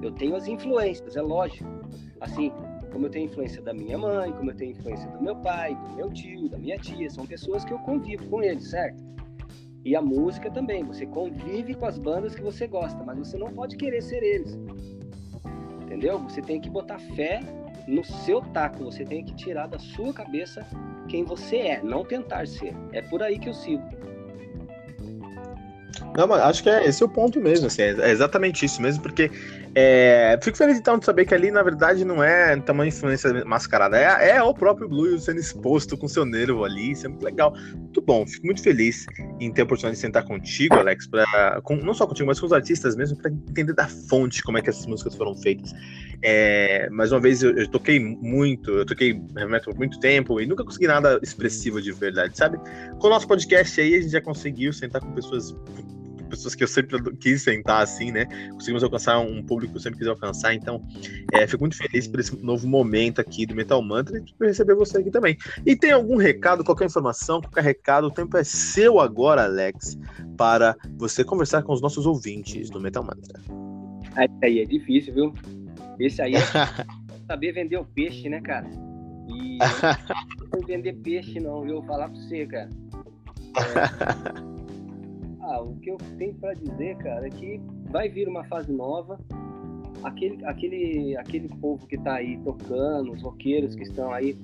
Eu 0.01 0.11
tenho 0.11 0.35
as 0.35 0.47
influências, 0.47 1.15
é 1.15 1.21
lógico. 1.21 1.67
Assim, 2.21 2.51
como 2.91 3.07
eu 3.07 3.09
tenho 3.09 3.25
influência 3.25 3.61
da 3.61 3.73
minha 3.73 3.97
mãe, 3.97 4.31
como 4.31 4.51
eu 4.51 4.55
tenho 4.55 4.71
influência 4.71 5.09
do 5.09 5.21
meu 5.21 5.35
pai, 5.37 5.75
do 5.75 5.95
meu 5.95 6.09
tio, 6.11 6.47
da 6.47 6.57
minha 6.57 6.77
tia, 6.77 7.09
são 7.09 7.25
pessoas 7.25 7.65
que 7.65 7.73
eu 7.73 7.79
convivo 7.79 8.25
com 8.27 8.43
eles, 8.43 8.69
certo? 8.69 9.14
E 9.85 9.95
a 9.95 10.01
música 10.01 10.49
também, 10.49 10.83
você 10.83 11.05
convive 11.05 11.75
com 11.75 11.85
as 11.85 11.99
bandas 11.99 12.33
que 12.33 12.41
você 12.41 12.65
gosta, 12.65 13.03
mas 13.03 13.19
você 13.19 13.37
não 13.37 13.53
pode 13.53 13.77
querer 13.77 14.01
ser 14.01 14.23
eles. 14.23 14.59
Entendeu? 15.83 16.17
Você 16.23 16.41
tem 16.41 16.59
que 16.59 16.71
botar 16.71 16.97
fé 16.97 17.39
no 17.87 18.03
seu 18.03 18.41
taco, 18.41 18.83
você 18.83 19.05
tem 19.05 19.23
que 19.23 19.35
tirar 19.35 19.67
da 19.67 19.77
sua 19.77 20.11
cabeça 20.11 20.65
quem 21.07 21.23
você 21.23 21.57
é, 21.57 21.83
não 21.83 22.03
tentar 22.03 22.47
ser. 22.47 22.73
É 22.91 23.01
por 23.03 23.21
aí 23.21 23.37
que 23.37 23.47
eu 23.47 23.53
sigo. 23.53 23.83
Não, 26.17 26.27
mas 26.27 26.41
acho 26.41 26.63
que 26.63 26.69
é 26.69 26.87
esse 26.87 27.03
é 27.03 27.05
o 27.05 27.09
ponto 27.09 27.41
mesmo, 27.41 27.67
assim, 27.67 27.81
é 27.81 28.11
exatamente 28.11 28.65
isso 28.65 28.81
mesmo, 28.81 29.03
porque 29.03 29.29
é, 29.75 30.39
fico 30.41 30.57
feliz 30.57 30.77
então 30.77 30.97
de 30.97 31.03
saber 31.03 31.25
que 31.25 31.33
ali, 31.33 31.51
na 31.51 31.61
verdade, 31.61 32.05
não 32.05 32.23
é 32.23 32.55
tamanho 32.61 32.87
influência 32.87 33.43
mascarada, 33.43 33.97
é, 33.97 34.37
é 34.37 34.41
o 34.41 34.53
próprio 34.53 34.87
Blue 34.87 35.19
sendo 35.19 35.39
exposto 35.41 35.97
com 35.97 36.07
seu 36.07 36.25
nervo 36.25 36.63
ali, 36.63 36.91
isso 36.91 37.05
é 37.05 37.09
muito 37.09 37.23
legal. 37.23 37.53
Muito 37.73 38.01
bom, 38.01 38.25
fico 38.25 38.45
muito 38.45 38.63
feliz 38.63 39.05
em 39.41 39.51
ter 39.51 39.61
a 39.61 39.65
oportunidade 39.65 39.97
de 39.97 40.01
sentar 40.01 40.23
contigo, 40.23 40.75
Alex, 40.75 41.05
pra, 41.07 41.59
com, 41.63 41.75
não 41.75 41.93
só 41.93 42.07
contigo, 42.07 42.27
mas 42.27 42.39
com 42.39 42.45
os 42.45 42.53
artistas 42.53 42.95
mesmo, 42.95 43.17
para 43.17 43.29
entender 43.29 43.73
da 43.73 43.87
fonte 43.87 44.41
como 44.41 44.57
é 44.57 44.61
que 44.61 44.69
essas 44.69 44.85
músicas 44.85 45.15
foram 45.15 45.35
feitas. 45.35 45.73
É, 46.21 46.89
mais 46.89 47.11
uma 47.11 47.19
vez, 47.19 47.43
eu, 47.43 47.57
eu, 47.57 47.67
toquei 47.67 47.99
muito, 47.99 48.71
eu 48.71 48.85
toquei 48.85 49.13
metal 49.13 49.73
por 49.73 49.77
muito 49.77 49.99
tempo 49.99 50.39
e 50.39 50.45
nunca 50.45 50.63
consegui 50.63 50.87
nada 50.87 51.19
expressivo 51.21 51.81
de 51.81 51.91
verdade, 51.91 52.37
sabe? 52.37 52.57
Com 52.99 53.07
o 53.07 53.09
nosso 53.09 53.27
podcast 53.27 53.81
aí, 53.81 53.95
a 53.95 54.01
gente 54.01 54.11
já 54.11 54.21
conseguiu 54.21 54.71
sentar 54.71 55.01
com 55.01 55.11
pessoas 55.11 55.53
pessoas 56.25 56.55
que 56.55 56.63
eu 56.63 56.67
sempre 56.67 56.99
quis 57.17 57.43
sentar 57.43 57.83
assim, 57.83 58.11
né? 58.11 58.25
Conseguimos 58.51 58.83
alcançar 58.83 59.19
um 59.19 59.41
público 59.43 59.73
que 59.73 59.77
eu 59.77 59.81
sempre 59.81 59.99
quis 59.99 60.07
alcançar. 60.07 60.53
Então, 60.53 60.81
é, 61.31 61.45
fico 61.47 61.63
muito 61.63 61.77
feliz 61.77 62.07
por 62.07 62.19
esse 62.19 62.35
novo 62.43 62.67
momento 62.67 63.19
aqui 63.21 63.45
do 63.45 63.55
Metal 63.55 63.81
Mantra 63.81 64.17
e 64.17 64.33
por 64.33 64.47
receber 64.47 64.75
você 64.75 64.99
aqui 64.99 65.11
também. 65.11 65.37
E 65.65 65.75
tem 65.75 65.91
algum 65.91 66.15
recado, 66.15 66.63
qualquer 66.63 66.85
informação, 66.85 67.41
qualquer 67.41 67.63
recado, 67.63 68.07
o 68.07 68.11
tempo 68.11 68.37
é 68.37 68.43
seu 68.43 68.99
agora, 68.99 69.43
Alex, 69.43 69.97
para 70.37 70.75
você 70.97 71.23
conversar 71.23 71.63
com 71.63 71.73
os 71.73 71.81
nossos 71.81 72.05
ouvintes 72.05 72.69
do 72.69 72.79
Metal 72.79 73.03
Mantra. 73.03 73.41
Aí 74.43 74.59
é 74.61 74.65
difícil, 74.65 75.13
viu? 75.13 75.33
Esse 75.99 76.21
aí 76.21 76.35
é 76.35 76.39
saber 77.27 77.51
vender 77.51 77.77
o 77.77 77.85
peixe, 77.85 78.29
né, 78.29 78.41
cara? 78.41 78.69
E 79.27 79.57
não 80.53 80.65
vender 80.65 80.93
peixe, 80.93 81.39
não, 81.39 81.61
viu? 81.61 81.75
Vou 81.75 81.83
falar 81.83 82.09
pra 82.09 82.17
você, 82.17 82.45
cara. 82.45 82.69
É... 83.57 84.45
Ah, 85.55 85.61
o 85.61 85.73
que 85.77 85.89
eu 85.89 85.97
tenho 86.17 86.33
para 86.35 86.53
dizer, 86.53 86.97
cara, 86.97 87.27
é 87.27 87.29
que 87.29 87.61
vai 87.89 88.09
vir 88.09 88.27
uma 88.27 88.43
fase 88.43 88.73
nova. 88.73 89.17
Aquele, 90.03 90.45
aquele, 90.45 91.17
aquele 91.17 91.47
povo 91.47 91.87
que 91.87 91.95
está 91.95 92.15
aí 92.15 92.37
tocando, 92.43 93.13
os 93.13 93.21
roqueiros 93.21 93.73
que 93.73 93.83
estão 93.83 94.11
aí, 94.11 94.37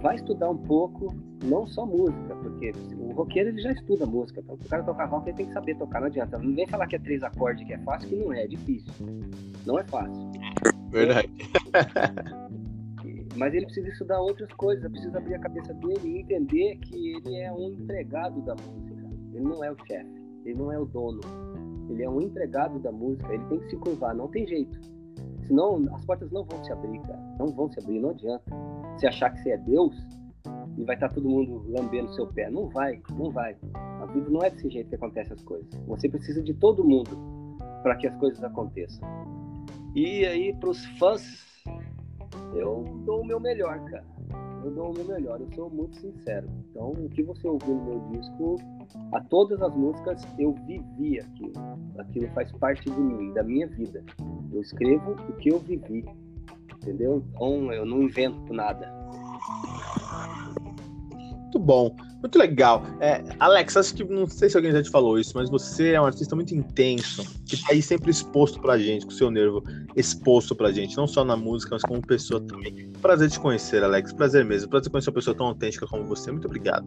vai 0.00 0.16
estudar 0.16 0.50
um 0.50 0.58
pouco, 0.58 1.14
não 1.44 1.64
só 1.64 1.86
música, 1.86 2.34
porque 2.34 2.72
o 2.98 3.12
roqueiro 3.12 3.50
ele 3.50 3.62
já 3.62 3.70
estuda 3.70 4.04
música. 4.04 4.40
Então, 4.40 4.56
o 4.56 4.68
cara 4.68 4.82
tocar 4.82 5.04
rock 5.04 5.28
ele 5.28 5.36
tem 5.36 5.46
que 5.46 5.52
saber 5.52 5.76
tocar, 5.76 6.00
não 6.00 6.08
adianta. 6.08 6.36
Não 6.38 6.54
vem 6.56 6.66
falar 6.66 6.88
que 6.88 6.96
é 6.96 6.98
três 6.98 7.22
acordes 7.22 7.64
que 7.64 7.74
é 7.74 7.78
fácil, 7.78 8.08
que 8.08 8.16
não 8.16 8.32
é, 8.32 8.42
é 8.42 8.48
difícil. 8.48 8.92
Não 9.64 9.78
é 9.78 9.84
fácil. 9.84 10.28
Verdade. 10.90 11.30
Mas 13.36 13.54
ele 13.54 13.64
precisa 13.66 13.88
estudar 13.88 14.20
outras 14.20 14.52
coisas, 14.54 14.90
precisa 14.90 15.18
abrir 15.18 15.36
a 15.36 15.38
cabeça 15.38 15.72
dele 15.74 16.00
e 16.04 16.18
entender 16.18 16.78
que 16.78 17.12
ele 17.12 17.36
é 17.36 17.52
um 17.52 17.68
empregado 17.68 18.42
da 18.42 18.56
música. 18.56 18.92
Ele 19.32 19.44
não 19.44 19.64
é 19.64 19.70
o 19.70 19.76
chefe. 19.86 20.21
Ele 20.44 20.54
não 20.54 20.72
é 20.72 20.78
o 20.78 20.84
dono. 20.84 21.20
Ele 21.88 22.02
é 22.02 22.08
um 22.08 22.20
empregado 22.20 22.78
da 22.78 22.90
música. 22.90 23.32
Ele 23.32 23.44
tem 23.44 23.58
que 23.60 23.70
se 23.70 23.76
curvar. 23.76 24.14
Não 24.14 24.28
tem 24.28 24.46
jeito. 24.46 24.78
Senão 25.46 25.88
as 25.94 26.04
portas 26.04 26.30
não 26.30 26.44
vão 26.44 26.62
se 26.64 26.72
abrir, 26.72 27.00
cara. 27.00 27.20
Não 27.38 27.46
vão 27.48 27.70
se 27.70 27.78
abrir. 27.80 28.00
Não 28.00 28.10
adianta. 28.10 28.44
Se 28.98 29.06
achar 29.06 29.30
que 29.30 29.42
você 29.42 29.50
é 29.50 29.58
Deus 29.58 29.94
e 30.76 30.84
vai 30.84 30.96
estar 30.96 31.08
todo 31.08 31.28
mundo 31.28 31.64
lambendo 31.68 32.12
seu 32.14 32.26
pé. 32.26 32.50
Não 32.50 32.68
vai. 32.68 33.00
Não 33.16 33.30
vai. 33.30 33.56
A 33.74 34.06
vida 34.06 34.28
não 34.30 34.42
é 34.42 34.50
desse 34.50 34.68
jeito 34.70 34.88
que 34.88 34.94
acontece 34.94 35.32
as 35.32 35.42
coisas. 35.42 35.68
Você 35.86 36.08
precisa 36.08 36.42
de 36.42 36.54
todo 36.54 36.84
mundo 36.84 37.10
para 37.82 37.96
que 37.96 38.06
as 38.06 38.16
coisas 38.16 38.42
aconteçam. 38.42 39.06
E 39.94 40.24
aí, 40.24 40.54
para 40.54 40.70
os 40.70 40.84
fãs, 40.98 41.22
eu 42.54 42.84
dou 43.04 43.20
o 43.20 43.26
meu 43.26 43.38
melhor, 43.38 43.78
cara 43.84 44.04
eu 44.64 44.70
dou 44.70 44.90
o 44.90 44.94
meu 44.94 45.04
melhor, 45.04 45.40
eu 45.40 45.48
sou 45.54 45.70
muito 45.70 45.96
sincero. 45.96 46.48
Então, 46.70 46.90
o 46.90 47.08
que 47.08 47.22
você 47.22 47.46
ouviu 47.48 47.74
no 47.74 47.84
meu 47.84 48.00
disco, 48.12 48.56
a 49.12 49.20
todas 49.20 49.60
as 49.60 49.74
músicas, 49.74 50.22
eu 50.38 50.54
vivi 50.66 51.20
aquilo. 51.20 51.52
Aquilo 51.98 52.28
faz 52.28 52.50
parte 52.52 52.88
de 52.88 53.00
mim, 53.00 53.32
da 53.32 53.42
minha 53.42 53.66
vida. 53.66 54.04
Eu 54.52 54.60
escrevo 54.60 55.12
o 55.12 55.32
que 55.34 55.50
eu 55.50 55.58
vivi, 55.58 56.04
entendeu? 56.76 57.22
Então, 57.30 57.72
eu 57.72 57.84
não 57.84 58.02
invento 58.02 58.52
nada. 58.52 58.92
Bom. 61.62 61.94
Muito 62.20 62.38
legal. 62.38 62.84
É, 63.00 63.22
Alex, 63.40 63.76
acho 63.76 63.94
que 63.94 64.04
não 64.04 64.28
sei 64.28 64.48
se 64.48 64.56
alguém 64.56 64.70
já 64.70 64.82
te 64.82 64.90
falou 64.90 65.18
isso, 65.18 65.32
mas 65.34 65.50
você 65.50 65.92
é 65.92 66.00
um 66.00 66.04
artista 66.04 66.36
muito 66.36 66.54
intenso, 66.54 67.24
que 67.46 67.56
tá 67.60 67.68
aí 67.72 67.82
sempre 67.82 68.12
exposto 68.12 68.60
pra 68.60 68.78
gente, 68.78 69.04
com 69.04 69.10
o 69.10 69.14
seu 69.14 69.28
nervo 69.28 69.62
exposto 69.96 70.54
pra 70.54 70.70
gente, 70.70 70.96
não 70.96 71.06
só 71.06 71.24
na 71.24 71.36
música, 71.36 71.70
mas 71.72 71.82
como 71.82 72.00
pessoa 72.00 72.40
também. 72.40 72.90
Prazer 73.00 73.28
te 73.28 73.40
conhecer, 73.40 73.82
Alex. 73.82 74.12
Prazer 74.12 74.44
mesmo. 74.44 74.68
Prazer 74.68 74.90
conhecer 74.90 75.10
uma 75.10 75.14
pessoa 75.14 75.36
tão 75.36 75.46
autêntica 75.46 75.86
como 75.86 76.04
você. 76.04 76.30
Muito 76.30 76.46
obrigado. 76.46 76.86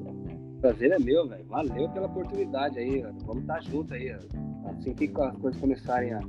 Prazer 0.61 0.91
é 0.91 0.99
meu, 0.99 1.27
velho. 1.27 1.45
Valeu 1.47 1.89
pela 1.89 2.07
oportunidade 2.07 2.79
aí. 2.79 3.01
Vamos 3.25 3.41
estar 3.41 3.55
tá 3.55 3.61
junto 3.61 3.93
aí. 3.93 4.15
Assim 4.65 4.93
que 4.93 5.11
as 5.21 5.37
coisas 5.37 5.59
começarem 5.59 6.13
a, 6.13 6.21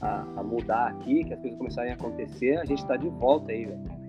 a, 0.00 0.22
a 0.36 0.42
mudar 0.42 0.88
aqui, 0.88 1.24
que 1.24 1.34
as 1.34 1.40
coisas 1.40 1.58
começarem 1.58 1.92
a 1.92 1.94
acontecer, 1.94 2.56
a 2.56 2.64
gente 2.64 2.86
tá 2.86 2.96
de 2.96 3.08
volta 3.08 3.52
aí, 3.52 3.66
velho 3.66 3.99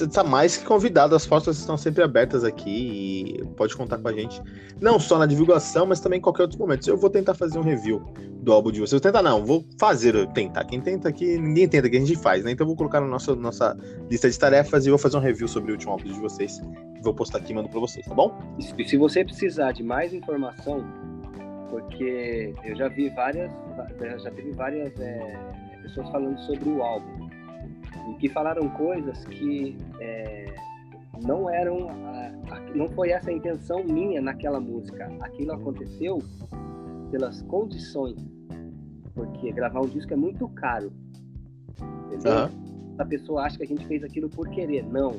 está 0.00 0.24
mais 0.24 0.56
que 0.56 0.64
convidado, 0.64 1.14
as 1.14 1.26
portas 1.26 1.58
estão 1.58 1.76
sempre 1.76 2.02
abertas 2.02 2.44
aqui 2.44 3.38
e 3.40 3.44
pode 3.56 3.76
contar 3.76 3.98
com 3.98 4.08
a 4.08 4.12
gente, 4.12 4.40
não 4.80 4.98
só 4.98 5.18
na 5.18 5.26
divulgação, 5.26 5.86
mas 5.86 6.00
também 6.00 6.18
em 6.18 6.22
qualquer 6.22 6.42
outro 6.42 6.58
momento. 6.58 6.88
Eu 6.88 6.96
vou 6.96 7.10
tentar 7.10 7.34
fazer 7.34 7.58
um 7.58 7.62
review 7.62 8.02
do 8.42 8.52
álbum 8.52 8.72
de 8.72 8.80
vocês. 8.80 8.92
Vou 8.92 9.00
tentar 9.00 9.22
não, 9.22 9.44
vou 9.44 9.64
fazer, 9.78 10.26
tentar. 10.32 10.64
Quem 10.64 10.80
tenta 10.80 11.08
aqui, 11.08 11.38
ninguém 11.38 11.68
tenta, 11.68 11.88
que 11.88 11.96
a 11.96 12.00
gente 12.00 12.16
faz, 12.16 12.44
né? 12.44 12.52
Então 12.52 12.64
eu 12.64 12.68
vou 12.68 12.76
colocar 12.76 13.00
na 13.00 13.06
nossa, 13.06 13.34
nossa 13.34 13.76
lista 14.10 14.28
de 14.30 14.38
tarefas 14.38 14.86
e 14.86 14.90
vou 14.90 14.98
fazer 14.98 15.16
um 15.16 15.20
review 15.20 15.48
sobre 15.48 15.70
o 15.70 15.74
último 15.74 15.92
álbum 15.92 16.04
de 16.04 16.20
vocês. 16.20 16.60
Vou 17.02 17.14
postar 17.14 17.38
aqui 17.38 17.52
e 17.52 17.54
mando 17.54 17.68
para 17.68 17.80
vocês, 17.80 18.04
tá 18.04 18.14
bom? 18.14 18.36
E 18.58 18.84
se 18.84 18.96
você 18.96 19.24
precisar 19.24 19.72
de 19.72 19.82
mais 19.82 20.12
informação, 20.12 20.84
porque 21.70 22.54
eu 22.64 22.76
já 22.76 22.88
vi 22.88 23.08
várias, 23.10 23.50
já 24.22 24.30
teve 24.30 24.52
várias 24.52 24.92
é, 25.00 25.38
pessoas 25.82 26.10
falando 26.10 26.38
sobre 26.40 26.68
o 26.68 26.82
álbum 26.82 27.29
e 28.10 28.14
que 28.14 28.28
falaram 28.28 28.68
coisas 28.70 29.24
que 29.24 29.76
é, 30.00 30.54
não 31.24 31.48
eram 31.50 31.88
a, 31.88 32.30
não 32.74 32.88
foi 32.88 33.10
essa 33.10 33.30
a 33.30 33.32
intenção 33.32 33.84
minha 33.84 34.20
naquela 34.20 34.60
música. 34.60 35.10
Aquilo 35.20 35.52
aconteceu 35.52 36.18
pelas 37.10 37.42
condições. 37.42 38.18
Porque 39.14 39.52
gravar 39.52 39.80
um 39.80 39.88
disco 39.88 40.12
é 40.12 40.16
muito 40.16 40.48
caro. 40.48 40.92
Entendeu? 42.06 42.44
Uhum. 42.44 42.94
A 42.98 43.04
pessoa 43.04 43.42
acha 43.42 43.56
que 43.58 43.64
a 43.64 43.66
gente 43.66 43.86
fez 43.86 44.02
aquilo 44.02 44.28
por 44.28 44.48
querer. 44.48 44.84
Não. 44.84 45.12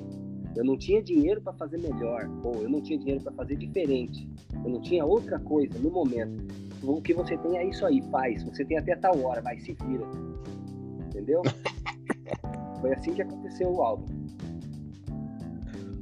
Eu 0.56 0.66
não 0.66 0.78
tinha 0.78 1.02
dinheiro 1.02 1.42
para 1.42 1.54
fazer 1.54 1.78
melhor, 1.78 2.30
ou 2.44 2.56
eu 2.62 2.70
não 2.70 2.82
tinha 2.82 3.00
dinheiro 3.00 3.24
para 3.24 3.32
fazer 3.32 3.56
diferente. 3.56 4.28
Eu 4.64 4.70
não 4.70 4.82
tinha 4.82 5.06
outra 5.06 5.40
coisa 5.40 5.80
no 5.80 5.90
momento. 5.90 6.44
O 6.84 7.02
que 7.02 7.14
você 7.14 7.38
tem 7.38 7.58
é 7.58 7.66
isso 7.66 7.86
aí, 7.86 8.02
faz. 8.12 8.44
Você 8.44 8.66
tem 8.66 8.78
até 8.78 8.96
tal 8.96 9.18
hora, 9.24 9.42
vai, 9.42 9.58
se 9.60 9.74
vira. 9.86 10.06
Entendeu? 11.08 11.42
Foi 12.82 12.92
assim 12.94 13.14
que 13.14 13.22
aconteceu 13.22 13.72
o 13.72 13.82
álbum. 13.82 14.21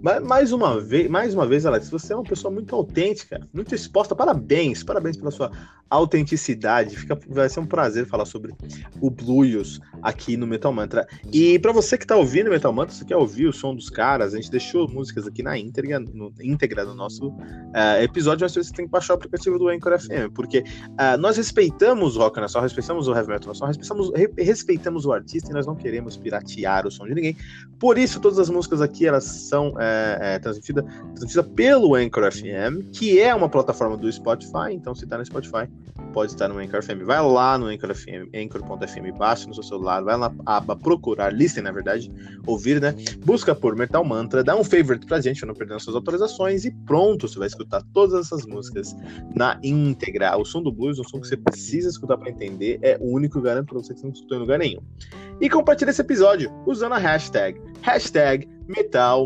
Mais 0.02 0.54
uma 0.54 0.80
vez, 0.80 1.10
mais 1.10 1.34
uma 1.34 1.46
vez, 1.46 1.66
Alex, 1.66 1.90
você 1.90 2.14
é 2.14 2.16
uma 2.16 2.24
pessoa 2.24 2.50
muito 2.54 2.74
autêntica, 2.74 3.46
muito 3.54 3.76
exposta. 3.76 4.16
Parabéns, 4.16 4.82
parabéns 4.82 5.18
pela 5.18 5.30
sua 5.30 5.52
autenticidade. 5.90 6.96
Fica, 6.96 7.20
vai 7.28 7.50
ser 7.50 7.60
um 7.60 7.66
prazer 7.66 8.06
falar 8.06 8.26
sobre 8.26 8.54
o 9.02 9.10
Blues 9.10 9.82
aqui 10.02 10.38
no 10.38 10.48
Metal 10.48 10.72
Mantra. 10.72 11.06
E 11.34 11.60
para 11.60 11.74
você 11.74 11.98
que 11.98 12.06
tá 12.06 12.16
ouvindo 12.16 12.50
Metal 12.50 12.72
Mantra, 12.72 12.96
você 12.96 13.04
quer 13.04 13.18
ouvir 13.18 13.48
o 13.48 13.54
som 13.54 13.76
dos 13.76 13.90
caras, 13.90 14.34
a 14.34 14.38
gente 14.38 14.50
deixou 14.50 14.88
músicas 14.88 15.28
aqui 15.28 15.44
na 15.44 15.58
íntegra 15.58 16.00
no, 16.00 16.32
íntegra 16.42 16.86
no 16.86 16.94
nosso 16.94 17.30
uh, 17.30 18.02
episódio, 18.02 18.46
mas 18.46 18.54
você 18.54 18.74
tem 18.74 18.86
que 18.86 18.92
baixar 18.92 19.14
o 19.14 19.18
aplicativo 19.18 19.58
do 19.58 19.68
Anchor 19.68 20.00
FM, 20.00 20.32
porque 20.34 20.60
uh, 20.60 21.18
nós 21.20 21.36
respeitamos 21.36 22.16
o 22.16 22.20
rock 22.20 22.40
nacional, 22.40 22.64
respeitamos 22.64 23.08
o 23.08 23.14
heavy 23.14 23.30
metal 23.30 23.50
nacional, 23.50 23.68
respeitamos, 23.68 24.12
re, 24.16 24.32
respeitamos 24.38 25.06
o 25.06 25.12
artista 25.12 25.50
e 25.50 25.54
nós 25.54 25.66
não 25.66 25.76
queremos 25.76 26.16
piratear 26.16 26.88
o 26.88 26.92
som 26.92 27.06
de 27.06 27.16
ninguém. 27.16 27.36
Por 27.80 27.98
isso, 27.98 28.20
todas 28.20 28.40
as 28.40 28.50
músicas 28.50 28.82
aqui, 28.82 29.06
elas 29.06 29.24
são 29.24 29.74
é, 29.90 30.36
é, 30.36 30.40
transmitidas 30.40 30.86
transmitida 31.16 31.44
pelo 31.44 31.96
Anchor 31.96 32.32
FM, 32.32 32.92
que 32.94 33.20
é 33.20 33.34
uma 33.34 33.50
plataforma 33.50 33.98
do 33.98 34.12
Spotify, 34.12 34.72
então 34.72 34.94
se 34.96 35.06
tá 35.06 35.18
no 35.18 35.26
Spotify, 35.26 35.68
pode 36.14 36.32
estar 36.32 36.48
no 36.48 36.58
Anchor 36.58 36.82
FM. 36.82 37.04
Vai 37.06 37.22
lá 37.22 37.58
no 37.58 37.68
Anchor 37.68 37.94
FM, 37.94 38.30
Anchor.fm, 38.34 39.18
baixa 39.18 39.48
no 39.48 39.54
seu 39.54 39.64
celular, 39.64 40.02
vai 40.02 40.18
na 40.18 40.32
aba 40.46 40.76
procurar, 40.76 41.34
listem 41.34 41.64
na 41.64 41.72
verdade, 41.72 42.12
ouvir, 42.46 42.82
né? 42.82 42.96
Busca 43.26 43.54
por 43.54 43.76
Metal 43.76 44.04
Mantra, 44.04 44.44
dá 44.44 44.56
um 44.56 44.64
favorite 44.64 45.06
pra 45.06 45.22
gente, 45.22 45.46
não 45.46 45.54
perder 45.54 45.80
suas 45.80 45.96
atualizações 45.96 46.66
e 46.66 46.72
pronto, 46.86 47.28
você 47.28 47.38
vai 47.38 47.48
escutar 47.48 47.84
todas 47.94 48.26
essas 48.26 48.46
músicas 48.46 48.96
na 49.36 49.60
íntegra. 49.64 50.38
O 50.38 50.46
som 50.46 50.62
do 50.62 50.72
blues, 50.72 51.00
um 51.00 51.04
som 51.04 51.20
que 51.20 51.28
você 51.28 51.38
precisa 51.38 51.90
escutar 51.90 52.18
para 52.18 52.30
entender, 52.30 52.80
é 52.82 52.98
único, 53.00 53.42
garanto 53.42 53.68
pra 53.70 53.80
você 53.80 53.94
que 53.94 54.00
você 54.00 54.06
não 54.06 54.14
escutou 54.14 54.38
em 54.38 54.42
lugar 54.42 54.60
nenhum. 54.60 54.82
E 55.42 55.50
compartilhe 55.50 55.92
esse 55.92 56.02
episódio 56.02 56.52
usando 56.66 56.94
a 56.94 56.98
hashtag, 56.98 57.62
hashtag 57.82 58.48
Metal 58.68 59.26